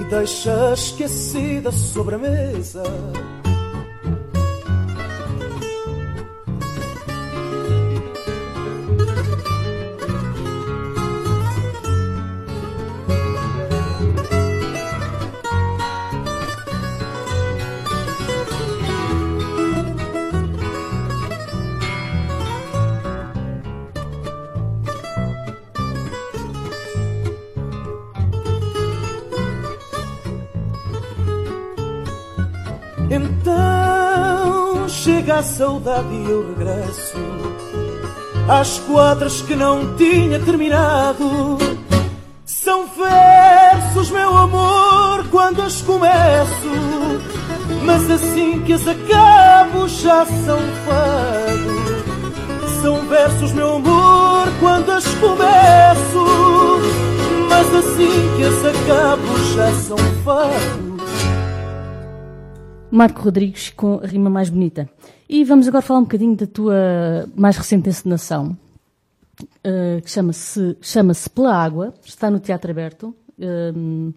[0.00, 2.84] e deixa esquecida sobre a mesa.
[35.62, 37.16] Saudade eu regresso
[38.48, 41.56] às quadras que não tinha terminado.
[42.44, 46.72] São versos, meu amor, quando as começo,
[47.84, 52.82] mas assim que as acabo já são fado.
[52.82, 56.24] São versos, meu amor, quando as começo,
[57.48, 60.92] mas assim que as acabo já são fado.
[62.90, 64.88] Marco Rodrigues com a rima mais bonita.
[65.32, 68.54] E vamos agora falar um bocadinho da tua mais recente encenação,
[69.40, 74.14] uh, que chama-se chama Pela Água, está no Teatro Aberto, uh,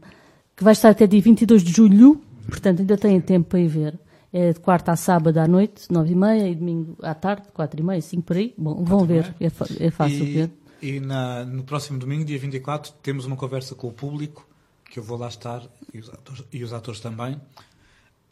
[0.53, 3.99] que vai estar até dia 22 de julho, portanto ainda têm tempo para ir ver.
[4.33, 7.79] É de quarta a sábado à noite, nove e meia, e domingo à tarde, quatro
[7.79, 8.53] e meia, cinco por aí.
[8.57, 10.51] Bom, vão ver, é, é, fácil e, ver.
[10.81, 14.45] E na, no próximo domingo, dia 24, temos uma conversa com o público,
[14.91, 15.63] que eu vou lá estar,
[15.93, 17.39] e os atores, e os atores também,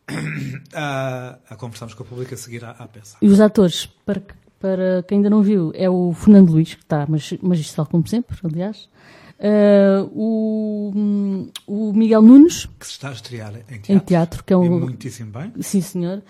[0.74, 3.18] a, a conversarmos com o público a seguir à, à peça.
[3.22, 4.22] E os atores, para,
[4.60, 7.08] para quem ainda não viu, é o Fernando Luís, que está
[7.42, 8.90] magistral como sempre, aliás.
[9.40, 14.54] Uh, o, o Miguel Nunes, que se está a estrear em teatro, em teatro que
[14.54, 15.52] é um, muitíssimo bem.
[15.60, 16.22] Sim, senhor,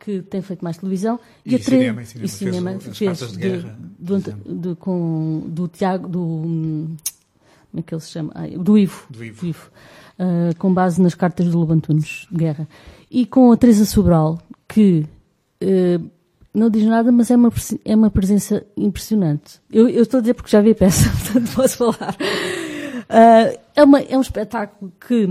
[0.00, 1.18] que tem feito mais televisão.
[1.46, 2.24] E, e cinema, tre...
[2.24, 6.18] e cinema, e cinema fez, fez de guerra, do, do, com, do Tiago, do,
[7.70, 8.32] como é que ele se chama?
[8.34, 9.06] Ai, do Ivo.
[9.08, 9.40] Do Ivo.
[9.40, 9.70] Do Ivo.
[10.18, 12.68] Uh, com base nas cartas do Lobantunos de guerra
[13.10, 15.06] e com a Teresa Sobral, que
[15.62, 16.10] uh,
[16.52, 17.52] não diz nada, mas é uma,
[17.84, 19.60] é uma presença impressionante.
[19.70, 22.14] Eu, eu estou a dizer porque já vi a peça, portanto posso falar.
[22.14, 25.26] Uh, é, uma, é um espetáculo que,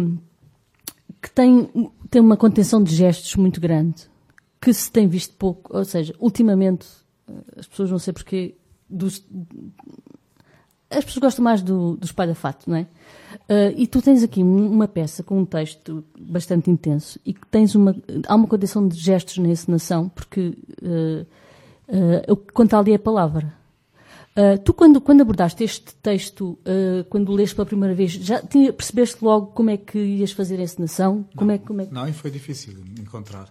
[1.21, 1.69] que tem,
[2.09, 4.09] tem uma contenção de gestos muito grande,
[4.59, 6.87] que se tem visto pouco, ou seja, ultimamente,
[7.55, 8.55] as pessoas não sei porquê,
[8.89, 9.23] dos,
[10.89, 12.87] as pessoas gostam mais do, do espalha-fato, não é?
[13.49, 17.75] Uh, e tu tens aqui uma peça com um texto bastante intenso e que tens
[17.75, 17.95] uma.
[18.27, 21.25] Há uma condição de gestos na encenação, porque uh,
[21.89, 23.53] uh, o que conta ali é a palavra.
[24.63, 26.59] tu, quando, quando abordaste este texto,
[27.09, 30.59] quando o leste pela primeira vez, já tinha, percebeste logo como é que ias fazer
[30.59, 31.25] a encenação?
[31.35, 31.87] Como não, é, como é...
[31.89, 33.49] não, e foi difícil encontrar.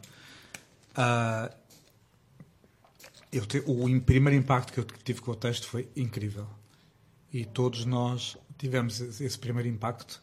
[3.33, 6.47] eu te, o primeiro impacto que eu tive com o texto foi incrível.
[7.33, 10.23] E todos nós tivemos esse primeiro impacto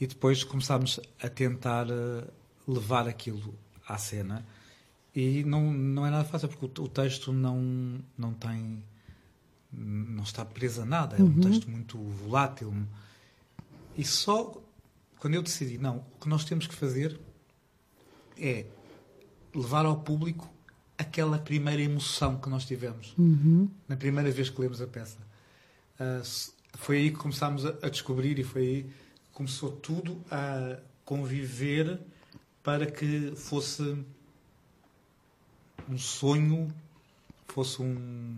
[0.00, 2.24] e depois começámos a tentar eh,
[2.66, 3.54] levar aquilo
[3.86, 4.44] à cena
[5.14, 8.82] e não, não é nada fácil porque o, texto não, não tem
[9.72, 11.40] não está preso a nada, é um uhum.
[11.40, 12.72] texto muito volátil
[13.96, 14.60] e só
[15.18, 17.18] quando eu decidi, não, o que nós temos que fazer
[18.38, 18.66] é
[19.54, 20.48] levar ao público
[20.98, 23.68] aquela primeira emoção que nós tivemos uhum.
[23.88, 25.18] na primeira vez que lemos a peça.
[26.00, 28.90] Uh, foi aí que começámos a, descobrir e foi aí que
[29.32, 32.00] começou tudo a conviver
[32.62, 33.96] para que fosse
[35.88, 36.68] um sonho,
[37.48, 38.34] fosse um,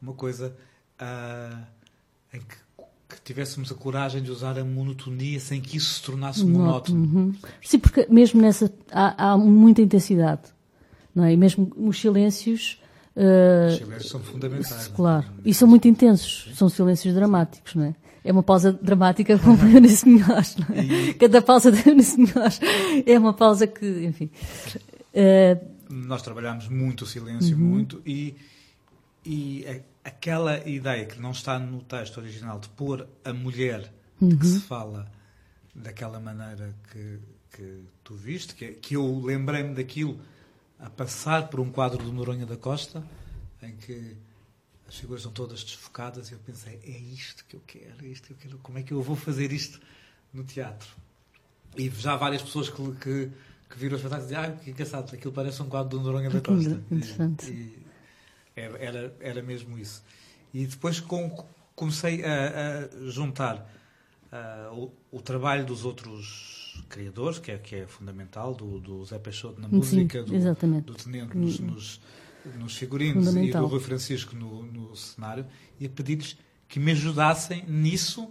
[0.00, 0.56] uma coisa
[1.00, 1.66] uh,
[2.32, 2.56] em que,
[3.08, 7.00] que, tivéssemos a coragem de usar a monotonia sem que isso se tornasse monótono.
[7.00, 7.34] Uhum.
[7.62, 10.42] Sim, porque mesmo nessa há, há, muita intensidade,
[11.14, 11.32] não é?
[11.32, 12.80] E mesmo os silêncios
[13.18, 14.88] Uh, silêncios são fundamentais.
[14.88, 15.26] Claro.
[15.44, 16.50] E são muito intensos.
[16.54, 17.94] São silêncios dramáticos, não é?
[18.24, 19.32] É uma pausa dramática
[19.72, 21.14] Eunice Melhores, não é?
[21.14, 22.60] Cada pausa de Eunice Melhores
[23.06, 24.30] é uma pausa que, enfim...
[25.14, 27.62] Uh, nós trabalhamos muito o silêncio, Uhum.
[27.64, 28.36] muito, e,
[29.24, 29.66] e
[30.04, 33.90] aquela ideia que não está no texto original de pôr a mulher
[34.20, 34.52] de que Uhum.
[34.52, 35.10] se fala
[35.74, 37.18] daquela maneira que,
[37.56, 40.18] que tu viste, que, que eu lembrei-me daquilo
[40.78, 43.02] a passar por um quadro do Noronha da Costa,
[43.62, 44.16] em que
[44.86, 48.28] as figuras estão todas desfocadas, e eu pensei, é isto que eu quero, é isto
[48.28, 49.80] que eu quero, como é que eu vou fazer isto
[50.32, 50.88] no teatro?
[51.76, 53.30] E já várias pessoas que, que,
[53.68, 56.30] que viram os espetáculos e dizem, ah, que engraçado, aquilo parece um quadro do Noronha
[56.30, 56.80] da Que Costa.
[56.90, 57.50] interessante.
[57.50, 57.86] E, e
[58.56, 60.02] era, era, era mesmo isso.
[60.54, 63.70] E depois com, comecei a, a juntar
[64.32, 69.18] ah, o, o trabalho dos outros criadores, que é, que é fundamental, do, do Zé
[69.18, 70.84] Peixoto na Sim, música, do, exatamente.
[70.84, 72.00] do Tenente nos, nos,
[72.58, 75.46] nos figurinos e do Rui Francisco no, no cenário,
[75.80, 76.36] e a pedir-lhes
[76.68, 78.28] que me ajudassem nisso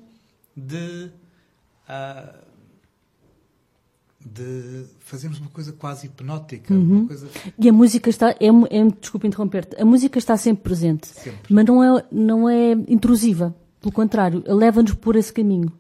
[0.55, 1.09] de,
[1.87, 2.35] ah,
[4.23, 6.99] de fazermos uma coisa quase hipnótica, Uhum.
[6.99, 7.27] uma coisa
[7.57, 11.53] E a música está, é, é, desculpa interromper-te, a música está sempre presente, sempre.
[11.53, 13.55] mas não é, não é intrusiva.
[13.79, 15.71] Pelo contrário, leva-nos por esse caminho.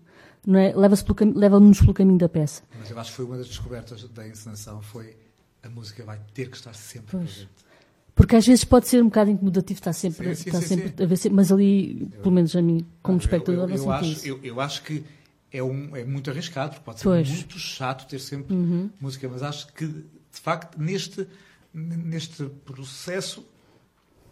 [0.55, 0.73] É?
[0.75, 2.63] Leva-se pelo Leva-nos pelo caminho da peça.
[2.79, 5.15] Mas eu acho que foi uma das descobertas da encenação, foi
[5.63, 7.23] a música vai ter que estar sempre Pois.
[7.31, 7.67] presente.
[8.15, 11.03] Porque às vezes pode ser um bocado incomodativo estar sempre, Sim, sim, estar sim, sempre
[11.03, 14.27] a ver, mas ali, pelo menos a mim, como Ah, espectador, eu, eu, sinto acho,
[14.27, 15.03] eu, eu acho que
[15.51, 17.29] é, um, é muito arriscado, porque pode ser Pois.
[17.29, 17.35] Uhum.
[17.35, 18.55] muito chato ter sempre
[18.99, 21.27] música, mas acho que, de facto, neste,
[21.73, 23.45] neste processo,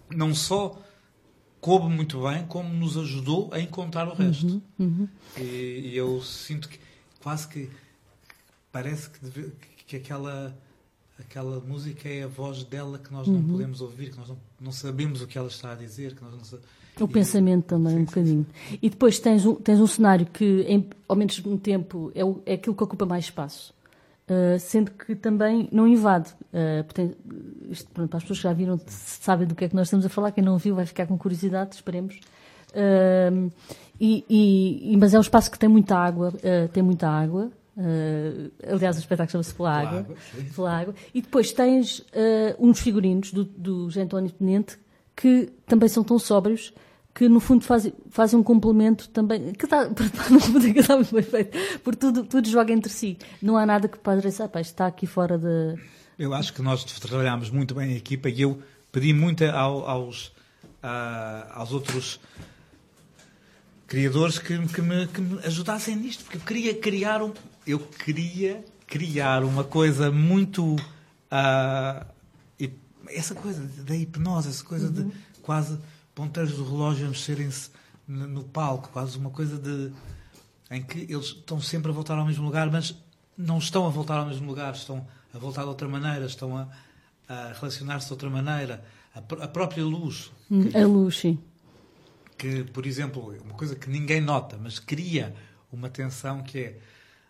[0.10, 0.82] não só
[1.66, 4.62] coube muito bem, como nos ajudou a encontrar o resto.
[4.78, 5.42] Uhum, E,
[5.92, 6.78] e eu sinto que
[7.24, 7.70] quase que
[8.72, 9.52] parece que, deve-
[9.88, 10.56] que aquela,
[11.20, 13.48] aquela música é a voz dela que nós não Uhum.
[13.48, 16.34] podemos ouvir, que nós não, não sabemos o que ela está a dizer, que nós
[16.34, 16.60] não sa-
[17.00, 18.46] O E- pensamento também, Sim, um sim, bocadinho.
[18.82, 22.54] E depois tens um, tens um cenário que, em, ao mesmo tempo, é, o- é
[22.54, 23.74] aquilo que ocupa mais espaço.
[24.28, 26.32] Uh, sendo que também não invade.
[26.52, 27.16] Uh, portanto,
[27.70, 30.04] isto, pronto, para as pessoas que já viram, sabem do que é que nós estamos
[30.04, 30.32] a falar.
[30.32, 32.20] Quem não viu vai ficar com curiosidade, esperemos.
[32.72, 33.52] Uh,
[34.00, 36.34] e, e- mas é um espaço que tem muita água.
[36.74, 37.52] tem muita água.
[38.68, 40.08] Aliás, o espetáculo chama-se Pela Água.
[40.56, 40.96] Pela água.
[41.14, 42.04] E depois tens
[42.60, 44.78] uns figurinos do, do José António Tenente
[45.16, 46.74] que também são tão sóbrios
[47.16, 50.04] que no fundo fazem, fazem um complemento também, que está, que
[50.80, 53.18] está muito bem feito, porque tudo, tudo joga entre si.
[53.42, 55.80] Não há nada que pareça, ah, está aqui fora de...
[56.20, 58.62] Eu acho que nós trabalhámos muito bem a equipa e eu
[58.92, 60.34] pedi muito ao- aos,
[60.84, 62.20] ah, aos outros
[63.88, 67.32] criadores que, que me, que me ajudassem nisto, porque eu queria criar um,
[67.66, 70.76] eu queria criar uma coisa muito
[72.60, 75.06] hip- essa coisa da hipnose, essa coisa de
[75.42, 75.78] quase
[76.16, 77.70] ponteiros do relógio a mexerem-se
[78.08, 79.92] no, palco, quase uma coisa de
[80.72, 82.96] em que eles estão sempre a voltar ao mesmo lugar, mas
[83.38, 86.68] não estão a voltar ao mesmo lugar, estão a voltar de outra maneira, estão a,
[87.28, 88.84] a relacionar-se de outra maneira.
[89.14, 91.38] A, a própria luz, Hum, A luz, sim.
[92.38, 95.36] que, por exemplo, é uma coisa que ninguém nota, mas cria
[95.72, 96.80] uma tensão que é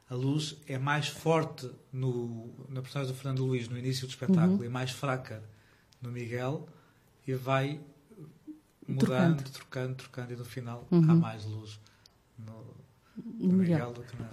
[0.09, 4.63] a luz é mais forte no, na personagem do Fernando Luís no início do espetáculo
[4.63, 5.43] e mais fraca
[5.99, 6.67] no Miguel
[7.27, 7.79] e vai
[8.87, 9.43] mudando, Trocando.
[9.51, 11.11] trocando, trocando, e no final Uhum.
[11.11, 11.79] há mais luz
[12.37, 12.53] no,
[13.47, 13.93] No Miguel.
[13.93, 14.29] Do que na,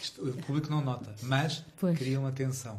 [0.00, 1.96] isto, o público não nota, mas Pois.
[1.98, 2.78] cria uma tensão.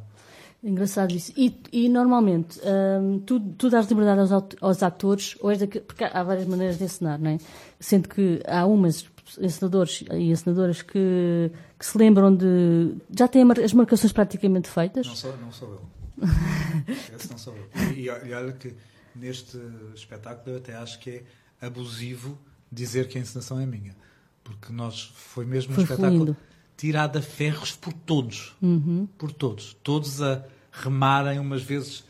[0.64, 1.32] Engraçado isso.
[1.38, 2.60] E, e normalmente,
[3.02, 6.78] hum, tu, tu dás liberdade aos, aos atores, ou és daque- porque há várias maneiras
[6.80, 7.38] de encenar, não é?
[7.80, 9.06] Sendo que há umas
[9.40, 12.96] encenadores e encenadoras que, que se lembram de.
[13.16, 15.06] já têm as marcações praticamente feitas.
[15.06, 15.82] Não sou, não sou eu.
[17.16, 17.70] Esse não sou eu.
[17.94, 18.74] E, e olha que
[19.18, 19.58] neste
[19.96, 22.38] espetáculo eu até acho que é abusivo
[22.72, 23.96] dizer que a encenação é minha.
[24.44, 26.38] Porque nós foi mesmo um Foi espetáculo fluindo.
[26.78, 28.56] tirado a ferros por todos.
[28.62, 29.08] Uhum.
[29.18, 29.76] Por todos.
[29.82, 32.04] Todos a remarem, umas vezes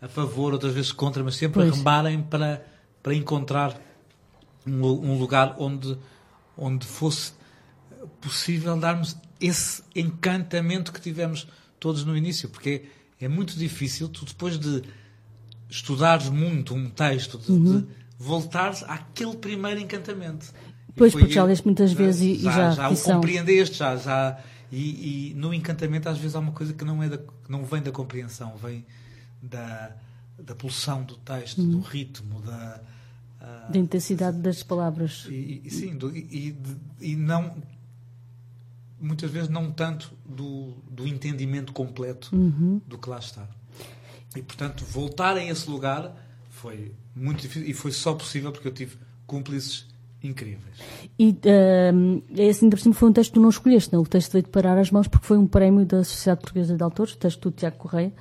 [0.00, 1.72] a favor, outras vezes contra, mas sempre Pois.
[1.72, 2.64] a remarem para,
[3.02, 3.78] para encontrar
[4.66, 5.98] um, um lugar onde,
[6.56, 7.32] onde fosse
[8.20, 11.46] possível darmos esse encantamento que tivemos
[11.80, 12.84] todos no início, porque
[13.20, 14.82] é muito difícil tu depois de
[15.74, 17.86] estudares muito um texto, de, de
[18.18, 20.52] voltares àquele primeiro encantamento.
[20.96, 24.38] Pois, porque já leste muitas vezes e- e já já o compreendeste, já, já
[24.70, 27.18] e, e no encantamento às vezes há uma coisa que não é da,
[27.48, 28.84] não vem da compreensão, vem
[29.42, 29.90] da,
[30.38, 32.80] da pulsão do texto, do ritmo, da
[33.40, 35.26] ah, Da intensidade das palavras.
[35.28, 37.56] e, e- sim, do- e, de- e não
[39.00, 42.80] muitas vezes não tanto do, do entendimento completo Uhum.
[42.86, 43.46] do que lá está.
[44.36, 46.14] E portanto, voltar a esse lugar
[46.50, 49.86] foi muito difícil e foi só possível porque eu tive cúmplices
[50.22, 50.76] incríveis.
[51.18, 51.36] E
[51.94, 54.02] hum, esse ainda por cima foi um texto que tu não escolheste, não?
[54.02, 57.12] O texto veio-te parar as mãos porque foi um prémio da Sociedade Portuguesa de Autores,
[57.12, 58.12] o texto do Tiago Correia.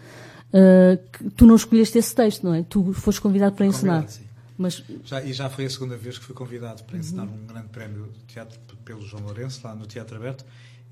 [0.54, 2.64] uh, tu não escolheste esse texto, não é?
[2.64, 4.08] Tu foste convidado para ensinar.
[4.08, 4.24] Sim.
[4.58, 4.84] Mas...
[5.04, 7.44] Já, e já foi a segunda vez que fui convidado para ensinar uhum.
[7.44, 10.46] um grande prémio de teatro pelo João Lourenço, lá no Teatro Aberto.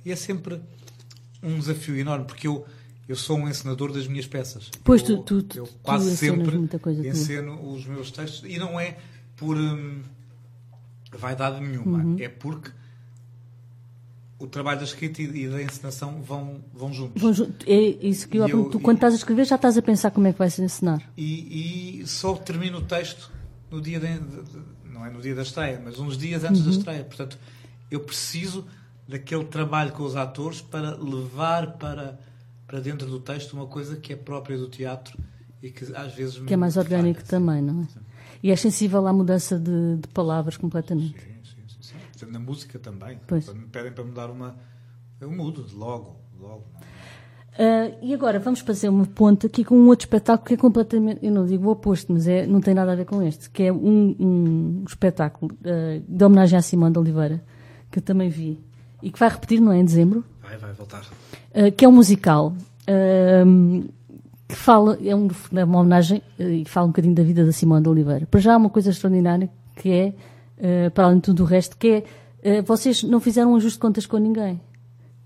[0.03, 0.59] E é sempre
[1.43, 2.65] um desafio enorme, porque eu,
[3.07, 4.69] eu sou um encenador das minhas peças.
[4.83, 7.73] Pois eu, tu, tu, eu quase tu sempre muita coisa enceno também.
[7.75, 8.49] os meus textos.
[8.49, 8.97] E não é
[9.35, 10.01] por hum,
[11.11, 12.17] vaidade nenhuma, uhum.
[12.19, 12.71] é porque
[14.39, 17.21] o trabalho da escrita e da encenação vão, vão juntos.
[17.21, 20.11] Vão, é isso que eu, eu Tu, quando estás a escrever, já estás a pensar
[20.11, 21.01] como é que vais ensinar.
[21.15, 23.31] E, e só termino o texto
[23.69, 24.07] no dia de,
[24.91, 26.71] não é no dia da estreia, mas uns dias antes uhum.
[26.71, 27.03] da estreia.
[27.03, 27.37] Portanto,
[27.89, 28.65] eu preciso
[29.07, 32.19] daquele trabalho com os atores para levar para,
[32.71, 35.19] para dentro do texto uma coisa que é própria do teatro
[35.61, 37.85] e que às vezes que é mais orgânico falha, também, não é?
[37.85, 37.99] Sim.
[38.41, 41.19] E é sensível à mudança de, de palavras completamente.
[41.19, 41.31] Sim
[42.29, 43.19] na música também.
[43.27, 43.51] Pois.
[43.53, 44.55] Me pedem para mudar uma.
[45.19, 46.63] Eu mudo logo, logo.
[47.53, 51.23] Uh, e agora vamos fazer uma ponta aqui com um outro espetáculo que é completamente,
[51.23, 53.63] eu não digo o oposto, mas é, não tem nada a ver com este, que
[53.63, 57.43] é um, um espetáculo uh, de homenagem à Simone de Oliveira,
[57.91, 58.57] que eu também vi,
[59.03, 60.23] e que vai repetir, não é, em dezembro?
[60.41, 61.05] Vai, vai voltar.
[61.53, 62.53] Uh, que é um musical,
[64.47, 67.89] que fala, é, é uma homenagem e fala um bocadinho da vida da Simone de
[67.89, 68.25] Oliveira.
[68.25, 71.77] Para já há uma coisa extraordinária que é uh, para além de tudo o resto,
[71.77, 72.03] que
[72.43, 74.59] é, vocês não fizeram um ajuste de contas com ninguém.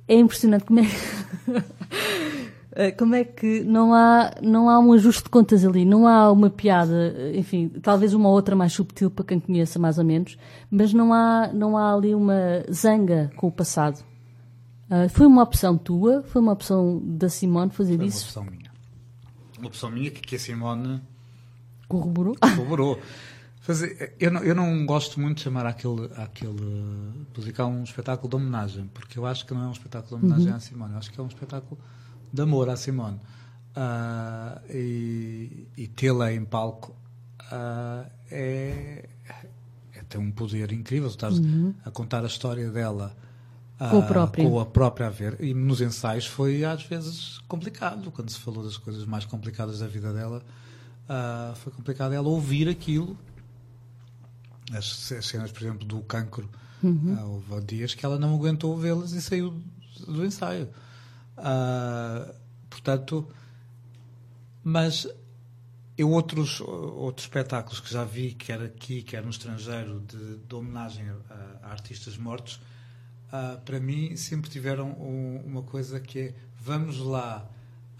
[0.07, 5.29] É impressionante como é que, como é que não há, não há um ajuste de
[5.29, 9.79] contas ali, não há uma piada, enfim, talvez uma outra mais subtil para quem conheça
[9.79, 10.37] mais ou menos,
[10.69, 14.03] mas não há, não há ali uma zanga com o passado.
[14.89, 16.23] Uh, foi uma opção tua?
[16.23, 18.31] Foi uma opção da Simone fazer foi isso?
[18.31, 18.71] Foi uma opção minha.
[19.57, 21.01] Uma opção minha que, que a Simone
[21.87, 22.35] corroborou.
[22.39, 22.99] corroborou.
[23.61, 28.35] Fazer, eu, não, eu não gosto muito de chamar aquele, aquele musical um espetáculo de
[28.35, 30.55] homenagem, porque eu acho que não é um espetáculo de homenagem uhum.
[30.55, 31.79] à Simone, eu acho que é um espetáculo
[32.31, 33.19] de amor à Simone.
[33.75, 36.95] Uh, e, e tê-la em palco
[37.51, 39.09] uh, é,
[39.93, 41.09] é tem um poder incrível.
[41.09, 41.73] Estás uhum.
[41.83, 43.15] a contar a história dela
[43.77, 44.49] com, a própria.
[44.49, 45.41] com a própria ver.
[45.41, 49.87] E nos ensaios foi às vezes complicado, quando se falou das coisas mais complicadas da
[49.87, 50.41] vida dela.
[51.55, 53.17] foi complicado ela ouvir aquilo
[54.73, 54.85] as
[55.21, 56.49] cenas, por exemplo, do cancro,
[56.81, 57.13] uhum.
[57.13, 59.61] uh, houve dias que ela não aguentou vê-las e saiu
[60.07, 60.69] do ensaio.
[61.37, 62.33] Uh,
[62.69, 63.27] portanto,
[64.63, 65.07] mas
[65.97, 71.05] eu outros, outros espetáculos que já vi, quer aqui, quer no estrangeiro, de, de homenagem
[71.09, 72.59] a, a, artistas mortos,
[73.31, 77.47] uh, para mim sempre tiveram um, uma coisa que é vamos lá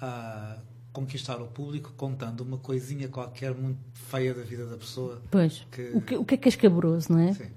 [0.01, 0.59] uh,
[0.91, 5.21] conquistar o público contando uma coisinha qualquer muito feia da vida da pessoa.
[5.29, 5.65] Pois.
[5.71, 5.91] Que...
[5.93, 7.33] O, que, o que é que é escabroso, não é?
[7.33, 7.51] Sim.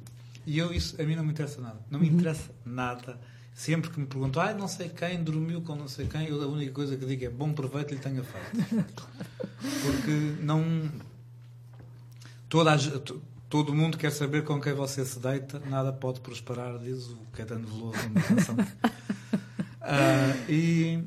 [0.46, 1.78] E eu, isso a mim não me interessa nada.
[1.90, 2.14] Não me uhum.
[2.14, 3.18] interessa nada.
[3.54, 6.46] Sempre que me perguntam, ah, não sei quem dormiu com não sei quem, eu a
[6.46, 8.66] única coisa que digo é bom proveito lhe tenha feito.
[9.82, 10.90] Porque não.
[12.48, 12.76] Toda a,
[13.48, 17.66] todo mundo quer saber com quem você se deita, nada pode prosperar, diz o Caetano
[17.66, 18.54] Veloso na canção.
[18.54, 18.66] uh,
[20.48, 21.02] e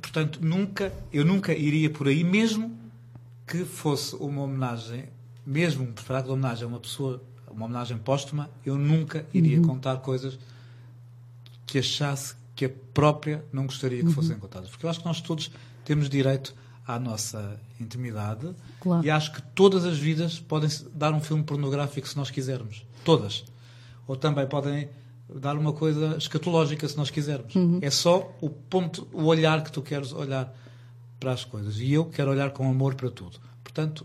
[0.00, 2.78] portanto, nunca, eu nunca iria por aí, mesmo
[3.46, 5.08] que fosse uma homenagem,
[5.44, 9.66] mesmo um espetáculo de homenagem a uma pessoa, uma homenagem póstuma, eu nunca iria uhum.
[9.66, 10.38] contar coisas
[11.66, 14.12] que achasse que a própria não gostaria que uhum.
[14.12, 14.70] fossem contadas.
[14.70, 15.50] Porque eu acho que nós todos
[15.84, 16.54] temos direito
[16.86, 19.04] à nossa intimidade claro.
[19.04, 22.84] e acho que todas as vidas podem dar um filme pornográfico se nós quisermos.
[23.04, 23.44] Todas.
[24.06, 24.88] Ou também podem
[25.32, 27.54] dar uma coisa escatológica, se nós quisermos.
[27.54, 27.78] Uhum.
[27.80, 30.52] É só o ponto, o olhar que tu queres olhar
[31.18, 31.78] para as coisas.
[31.78, 33.38] E eu quero olhar com amor para tudo.
[33.62, 34.04] Portanto,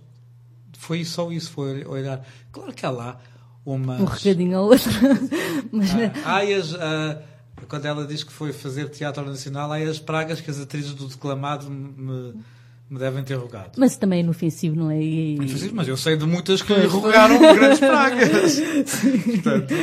[0.77, 2.25] foi só isso, foi olhar.
[2.51, 3.19] Claro que há lá
[3.65, 3.95] uma.
[3.95, 4.91] Um recadinho ao outro.
[5.71, 5.89] Mas...
[6.23, 7.21] Ah, há as, ah,
[7.67, 11.07] quando ela diz que foi fazer teatro nacional, há as pragas que as atrizes do
[11.07, 12.35] declamado me
[12.87, 13.71] me devem ter rogado.
[13.77, 15.01] Mas também é inofensivo, não é?
[15.01, 15.35] E...
[15.35, 18.59] Inofensivo, mas eu sei de muitas que lhe rogaram grandes pragas.
[19.25, 19.73] Portanto...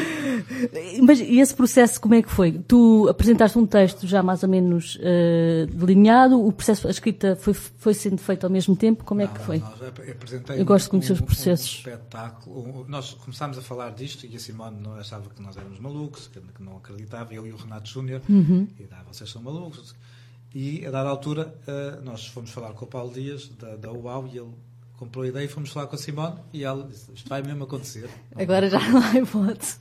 [1.03, 2.53] Mas e esse processo como é que foi?
[2.53, 7.55] Tu apresentaste um texto já mais ou menos uh, delineado, o processo, a escrita foi,
[7.55, 9.59] foi sendo feita ao mesmo tempo, como é que foi?
[9.59, 11.75] Não, apresentei eu gosto de conhecer um, os processos.
[11.75, 12.87] Um espetáculo.
[12.89, 16.41] Nós começámos a falar disto e a Simone não achava que nós éramos malucos, que
[16.63, 18.69] não acreditava, eu e o Renato Júnior, uhum.
[18.79, 19.95] e ah, vocês são malucos
[20.55, 24.29] e, a dada altura, uh, nós fomos falar com o Paulo Dias, da, da UAU,
[24.29, 24.53] e ele
[24.97, 27.65] comprou a ideia e fomos falar com a Simone, e ela disse: Isto vai mesmo
[27.65, 28.09] acontecer.
[28.37, 29.79] Agora já não há hipótese.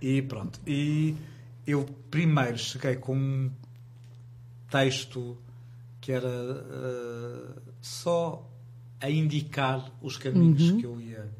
[0.00, 0.60] E pronto.
[0.66, 1.16] E
[1.66, 3.50] eu primeiro cheguei com um
[4.70, 5.38] texto
[6.00, 8.48] que era uh, só
[9.00, 10.78] a indicar os caminhos uhum.
[10.78, 11.30] que eu ia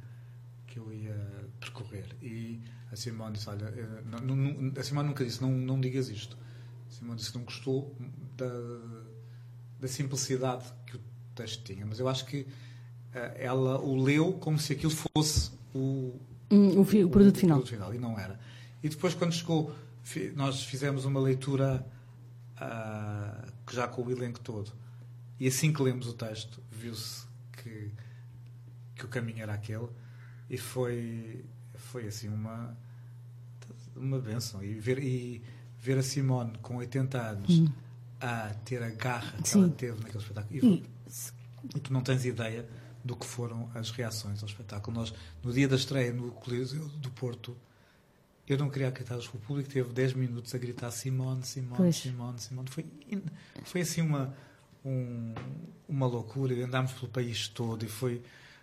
[0.66, 2.60] que eu ia percorrer e
[2.92, 6.36] a Simone disse olha eh, não, não, a Simone nunca disse não não digas isto
[6.88, 7.96] Simone disse não gostou
[8.38, 8.50] da,
[9.80, 11.00] da simplicidade que o
[11.34, 12.48] texto tinha, mas eu acho que uh,
[13.36, 16.18] ela o leu como se aquilo fosse o,
[16.50, 17.58] o, fi, o, produto, o, final.
[17.58, 17.94] produto final.
[17.94, 18.38] E não era.
[18.82, 19.74] E depois, quando chegou,
[20.34, 21.84] nós fizemos uma leitura
[22.56, 24.72] uh, já com o elenco todo.
[25.38, 27.92] E assim que lemos o texto, viu-se que,
[28.94, 29.88] que o caminho era aquele.
[30.48, 32.76] E foi, foi assim uma,
[33.94, 34.62] uma benção.
[34.62, 35.42] E ver, e
[35.78, 37.68] ver a Simone com 80 anos hum.
[38.20, 39.62] A ter a garra que Sim.
[39.62, 40.58] ela teve naquele espetáculo.
[40.60, 40.84] E,
[41.76, 42.68] e tu não tens ideia
[43.04, 44.98] do que foram as reações ao espetáculo.
[44.98, 47.56] Nós, no dia da estreia no Coliseu do Porto,
[48.48, 51.96] eu não queria acreditar, o público teve 10 minutos a gritar Simone, Simone, pois.
[51.96, 52.68] Simone, Simone.
[52.70, 52.86] Foi,
[53.64, 54.34] foi assim uma,
[54.84, 55.34] um,
[55.86, 56.54] uma loucura.
[56.54, 58.22] E andámos pelo país todo e foi,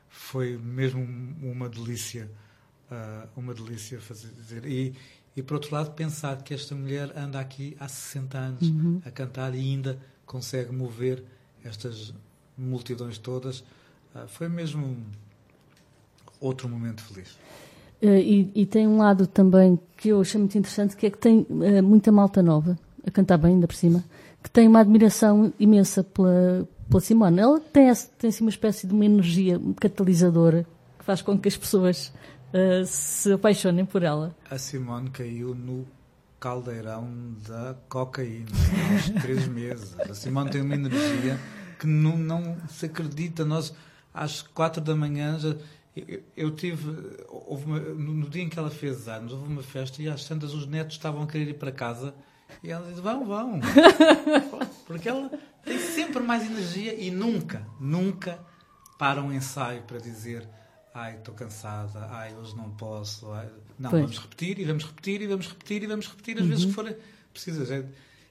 [0.10, 1.02] foi mesmo
[1.42, 2.30] uma delícia,
[2.92, 4.66] uh, uma delícia fazer.
[4.66, 4.96] E,
[5.36, 9.02] e por outro lado, pensar que esta mulher anda aqui há 60 anos uhum.
[9.06, 11.24] a cantar e ainda consegue mover
[11.64, 12.14] estas
[12.58, 14.98] multidões todas, uh, foi mesmo
[16.40, 17.32] outro momento feliz.
[18.02, 21.18] Uh, e, e, tem um lado também que eu achei muito interessante, que é que
[21.18, 24.04] tem uh, muita malta nova, a cantar bem, ainda por cima,
[24.42, 27.40] que tem uma admiração imensa pela, pela Simone.
[27.40, 30.66] Ela tem, tem assim uma espécie de uma energia catalisadora
[31.00, 32.14] que faz com que as pessoas
[32.56, 34.36] uh, se apaixonem por ela.
[34.50, 35.86] A Simone caiu no
[36.40, 38.52] caldeirão da cocaína
[38.94, 40.00] aos três meses.
[40.00, 41.40] A Simone tem uma energia
[41.80, 43.44] que não, não se acredita.
[43.44, 43.74] Nós,
[44.14, 45.56] às quatro da manhã, já
[45.96, 46.92] eu, eu tive.
[47.30, 50.68] Uma, no dia em que ela fez anos, houve uma festa e às tantas os
[50.68, 52.14] netos estavam a querer ir para casa
[52.62, 53.60] e ela disse: Vão, vão.
[54.86, 55.32] Porque ela
[55.64, 58.40] tem sempre mais energia e nunca, nunca
[58.98, 60.48] para um ensaio para dizer:
[60.96, 63.30] Ai, estou cansada, ai, hoje não posso.
[63.34, 63.50] Ai.
[63.78, 64.04] Não, pois.
[64.04, 66.50] vamos repetir e vamos repetir e vamos repetir e vamos repetir as uhum.
[66.50, 66.96] vezes que forem
[67.34, 67.86] precisas.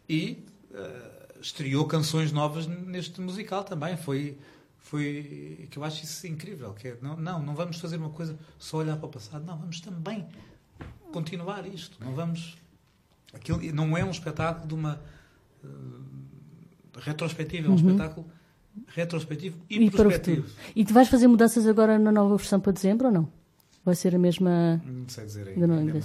[0.08, 3.98] E uh, estreou canções novas neste musical também.
[3.98, 4.38] Foi
[4.78, 8.38] foi que eu acho isso incrível que é, não, não não vamos fazer uma coisa
[8.58, 10.26] só olhar para o passado não vamos também
[11.10, 12.58] continuar isto não vamos
[13.32, 15.00] aquilo não é um espetáculo de uma
[15.64, 17.78] uh, retrospectiva é um uhum.
[17.78, 18.30] espetáculo
[18.88, 20.46] retrospectivo e, e prospectivo.
[20.74, 23.28] E tu vais fazer mudanças agora na nova versão para dezembro ou não?
[23.84, 24.82] Vai ser a mesma?
[24.84, 26.00] Não sei dizer ainda, não, ainda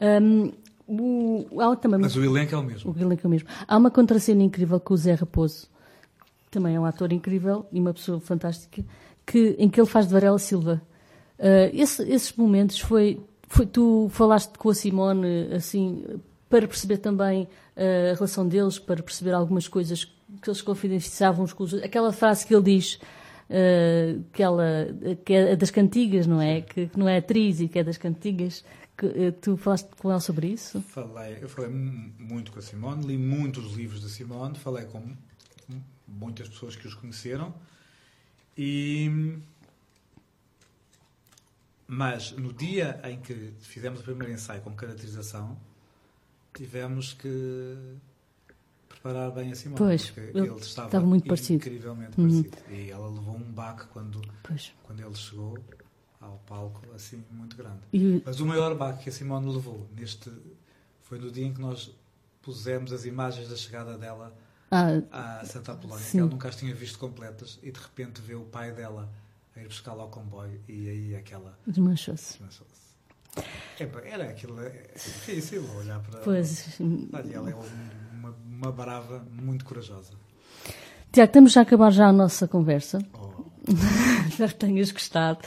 [0.00, 0.52] um,
[0.86, 2.94] o, há também mas o elenco é o mesmo.
[2.96, 3.48] O elenco é o mesmo.
[3.66, 5.68] Há uma contracena incrível com o Zé Raposo.
[6.50, 8.82] Também é um ator incrível e uma pessoa fantástica,
[9.26, 10.80] que, em que ele faz de Varela Silva.
[11.38, 13.66] Uh, esse, esses momentos foi, foi.
[13.66, 16.04] Tu falaste com a Simone, assim,
[16.48, 21.52] para perceber também uh, a relação deles, para perceber algumas coisas que eles confidenciavam uns
[21.52, 21.88] com os outros.
[21.88, 22.98] Aquela frase que ele diz.
[23.48, 24.86] Uh, que ela
[25.24, 26.60] que é das cantigas, não é?
[26.60, 28.62] Que, que, não é atriz e que é das cantigas.
[28.96, 30.82] Que, uh, tu falaste com ela sobre isso?
[30.82, 35.02] Falei, eu falei muito com a Simone, li muitos livros da Simone, falei com
[36.06, 37.54] muitas pessoas que os conheceram.
[38.56, 39.38] E
[41.90, 45.58] mas no dia em que fizemos o primeiro ensaio com caracterização,
[46.52, 47.96] tivemos que
[49.00, 51.56] preparar bem a Simone, pois, porque ele estava, estava muito parecido.
[51.56, 52.42] incrivelmente uhum.
[52.42, 52.72] parecido.
[52.72, 54.20] E ela levou um baque quando,
[54.82, 55.58] quando ele chegou
[56.20, 57.80] ao palco, assim, muito grande.
[57.92, 58.22] E...
[58.24, 60.30] Mas o maior baque que a Simone levou neste
[61.02, 61.90] foi no dia em que nós
[62.42, 64.36] pusemos as imagens da chegada dela
[64.70, 68.34] ah, a Santa Apolónia, que ela nunca as tinha visto completas, e de repente vê
[68.34, 69.08] o pai dela
[69.56, 71.58] a ir buscá-la ao comboio e aí aquela.
[71.66, 72.32] Desmanchou-se.
[72.32, 72.66] Desmanchou
[74.04, 74.60] era aquilo.
[74.60, 76.20] É difícil olhar para.
[76.20, 76.78] Pois.
[77.12, 77.64] Olha, ela é uma,
[78.60, 80.12] uma brava muito corajosa.
[81.12, 82.98] Tiago, estamos já a acabar já a nossa conversa.
[83.14, 83.28] Oh.
[84.36, 85.40] já tenhas gostado.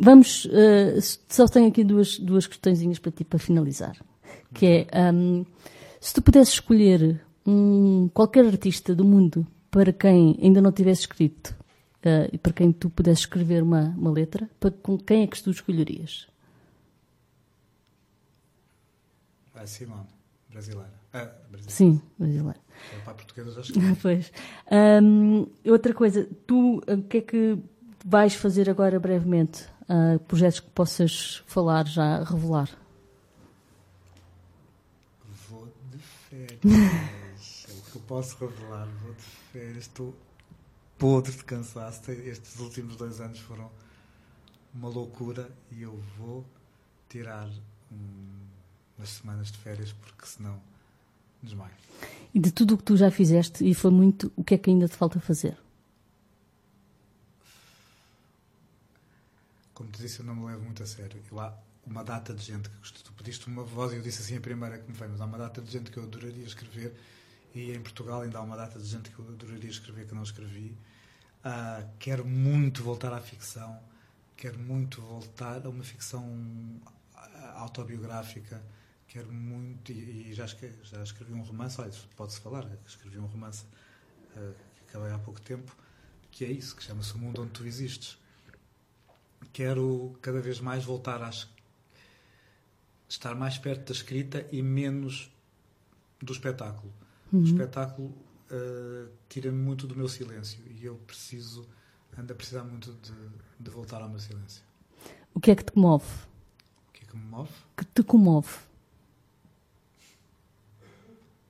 [0.00, 0.46] Vamos.
[0.46, 3.96] Uh, só tenho aqui duas, duas questõezinhas para ti para finalizar.
[4.52, 5.12] Que é.
[5.12, 5.44] Um,
[6.00, 11.56] se tu pudesses escolher um, qualquer artista do mundo para quem ainda não tivesse escrito
[12.04, 15.42] uh, e para quem tu pudesses escrever uma, uma letra, para, com quem é que
[15.42, 16.28] tu escolherias?
[19.54, 20.13] A Simone,
[20.54, 20.92] brasileira.
[21.12, 21.70] Ah, brasileira.
[21.70, 22.60] Sim, brasileira.
[22.92, 24.32] É para portuguesa já Pois.
[24.70, 27.58] Um, outra coisa, tu o que é que
[28.04, 29.66] vais fazer agora brevemente?
[29.82, 32.70] Uh, projetos que possas falar já, revelar?
[35.48, 36.60] Vou de férias.
[38.06, 40.14] posso revelar, vou de férias, estou
[40.98, 42.10] podre de cansaço.
[42.10, 43.70] Estes últimos dois anos foram
[44.74, 46.44] uma loucura e eu vou
[47.08, 47.48] tirar
[47.92, 48.53] um,
[48.98, 50.60] umas semanas de férias porque senão
[51.42, 51.74] desmaio.
[52.32, 54.70] E de tudo o que tu já fizeste, e foi muito, o que é que
[54.70, 55.56] ainda te falta fazer?
[59.72, 61.20] Como te disse, eu não me levo muito a sério.
[61.30, 64.36] Eu há uma data de gente que tu pediste uma voz e eu disse assim
[64.36, 66.94] a primeira que me veio, mas há uma data de gente que eu adoraria escrever
[67.54, 70.22] e em Portugal ainda há uma data de gente que eu adoraria escrever que não
[70.22, 70.76] escrevi.
[71.44, 73.78] Uh, quero muito voltar à ficção,
[74.36, 76.24] quero muito voltar a uma ficção
[77.56, 78.62] autobiográfica,
[79.14, 83.26] quero muito, e, e já, escrevi, já, escrevi, um romance, olha, pode-se falar, escrevi um
[83.26, 83.64] romance
[84.36, 85.74] uh, que acabei há pouco tempo,
[86.32, 88.18] que é isso, que chama-se O Mundo Onde Tu Existes.
[89.52, 91.30] Quero cada vez mais voltar a
[93.08, 95.30] estar mais perto da escrita e menos
[96.20, 96.92] do espetáculo.
[97.32, 97.42] Uhum.
[97.42, 101.64] O espetáculo uh, tira-me muito do meu silêncio e eu preciso,
[102.18, 103.14] ando a precisar muito de,
[103.60, 104.60] de voltar ao meu silêncio.
[105.32, 106.04] O que é que te comove?
[106.88, 107.52] O que é que me move?
[107.76, 108.73] Que te comove?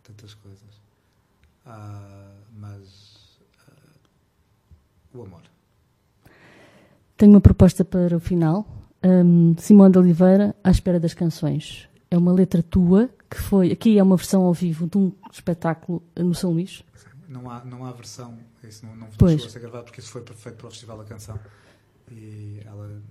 [0.05, 0.81] Tantas coisas.
[1.67, 3.39] Ah, mas
[5.15, 5.43] uh, o amor.
[7.17, 8.67] Tenho uma proposta para o final.
[9.03, 11.89] Um, Simão de Oliveira, À Espera das Canções.
[12.11, 13.73] É uma letra tua que foi.
[13.73, 16.85] Aqui é uma versão ao vivo de um espetáculo no São Luís.
[17.29, 20.11] Não há, não há versão, isso não, não, não chegou a ser gravado porque isso
[20.11, 21.39] foi feito para o Festival da Canção
[22.11, 23.03] e ela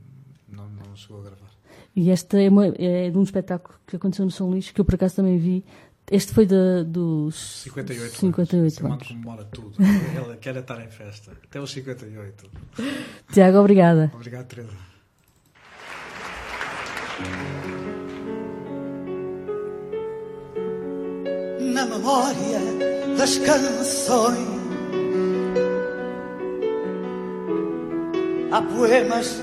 [0.48, 1.50] não, não chegou a gravar.
[1.96, 4.86] E esta é, uma, é de um espetáculo que aconteceu no São Luís que eu
[4.86, 5.66] por acaso também vi.
[6.12, 8.94] Este foi de, dos 58, 58 anos.
[8.94, 9.08] anos.
[9.08, 9.74] comemora tudo.
[10.16, 11.32] Ela quer estar em festa.
[11.44, 12.50] Até os 58.
[13.32, 14.12] Tiago, obrigada.
[14.14, 14.94] Obrigado, Teresa.
[21.74, 22.60] na memória
[23.18, 24.54] das canções.
[28.52, 29.42] Há poemas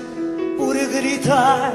[0.57, 1.73] por gritar,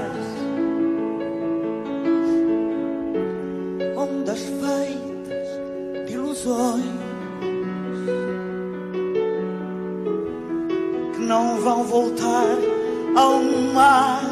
[6.46, 6.84] ilusões
[11.14, 12.56] que não vão voltar
[13.16, 13.42] ao
[13.74, 14.22] mar.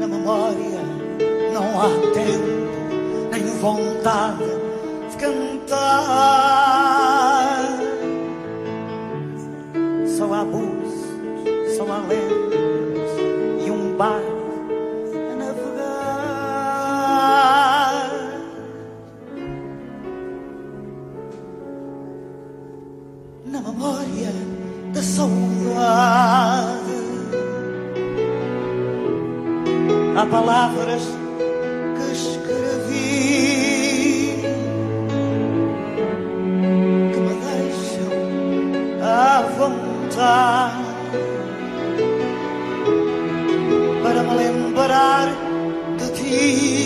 [0.00, 0.80] Na memória
[1.52, 2.64] não há tempo
[3.30, 4.44] nem vontade
[5.10, 5.54] de cantar.
[10.18, 12.33] Só há búzios, só há lendas
[30.26, 31.02] palavras
[31.96, 32.94] que escrevi
[37.12, 38.12] que me deixam
[39.02, 40.84] à vontade
[44.02, 45.28] para me lembrar
[45.98, 46.83] de ti.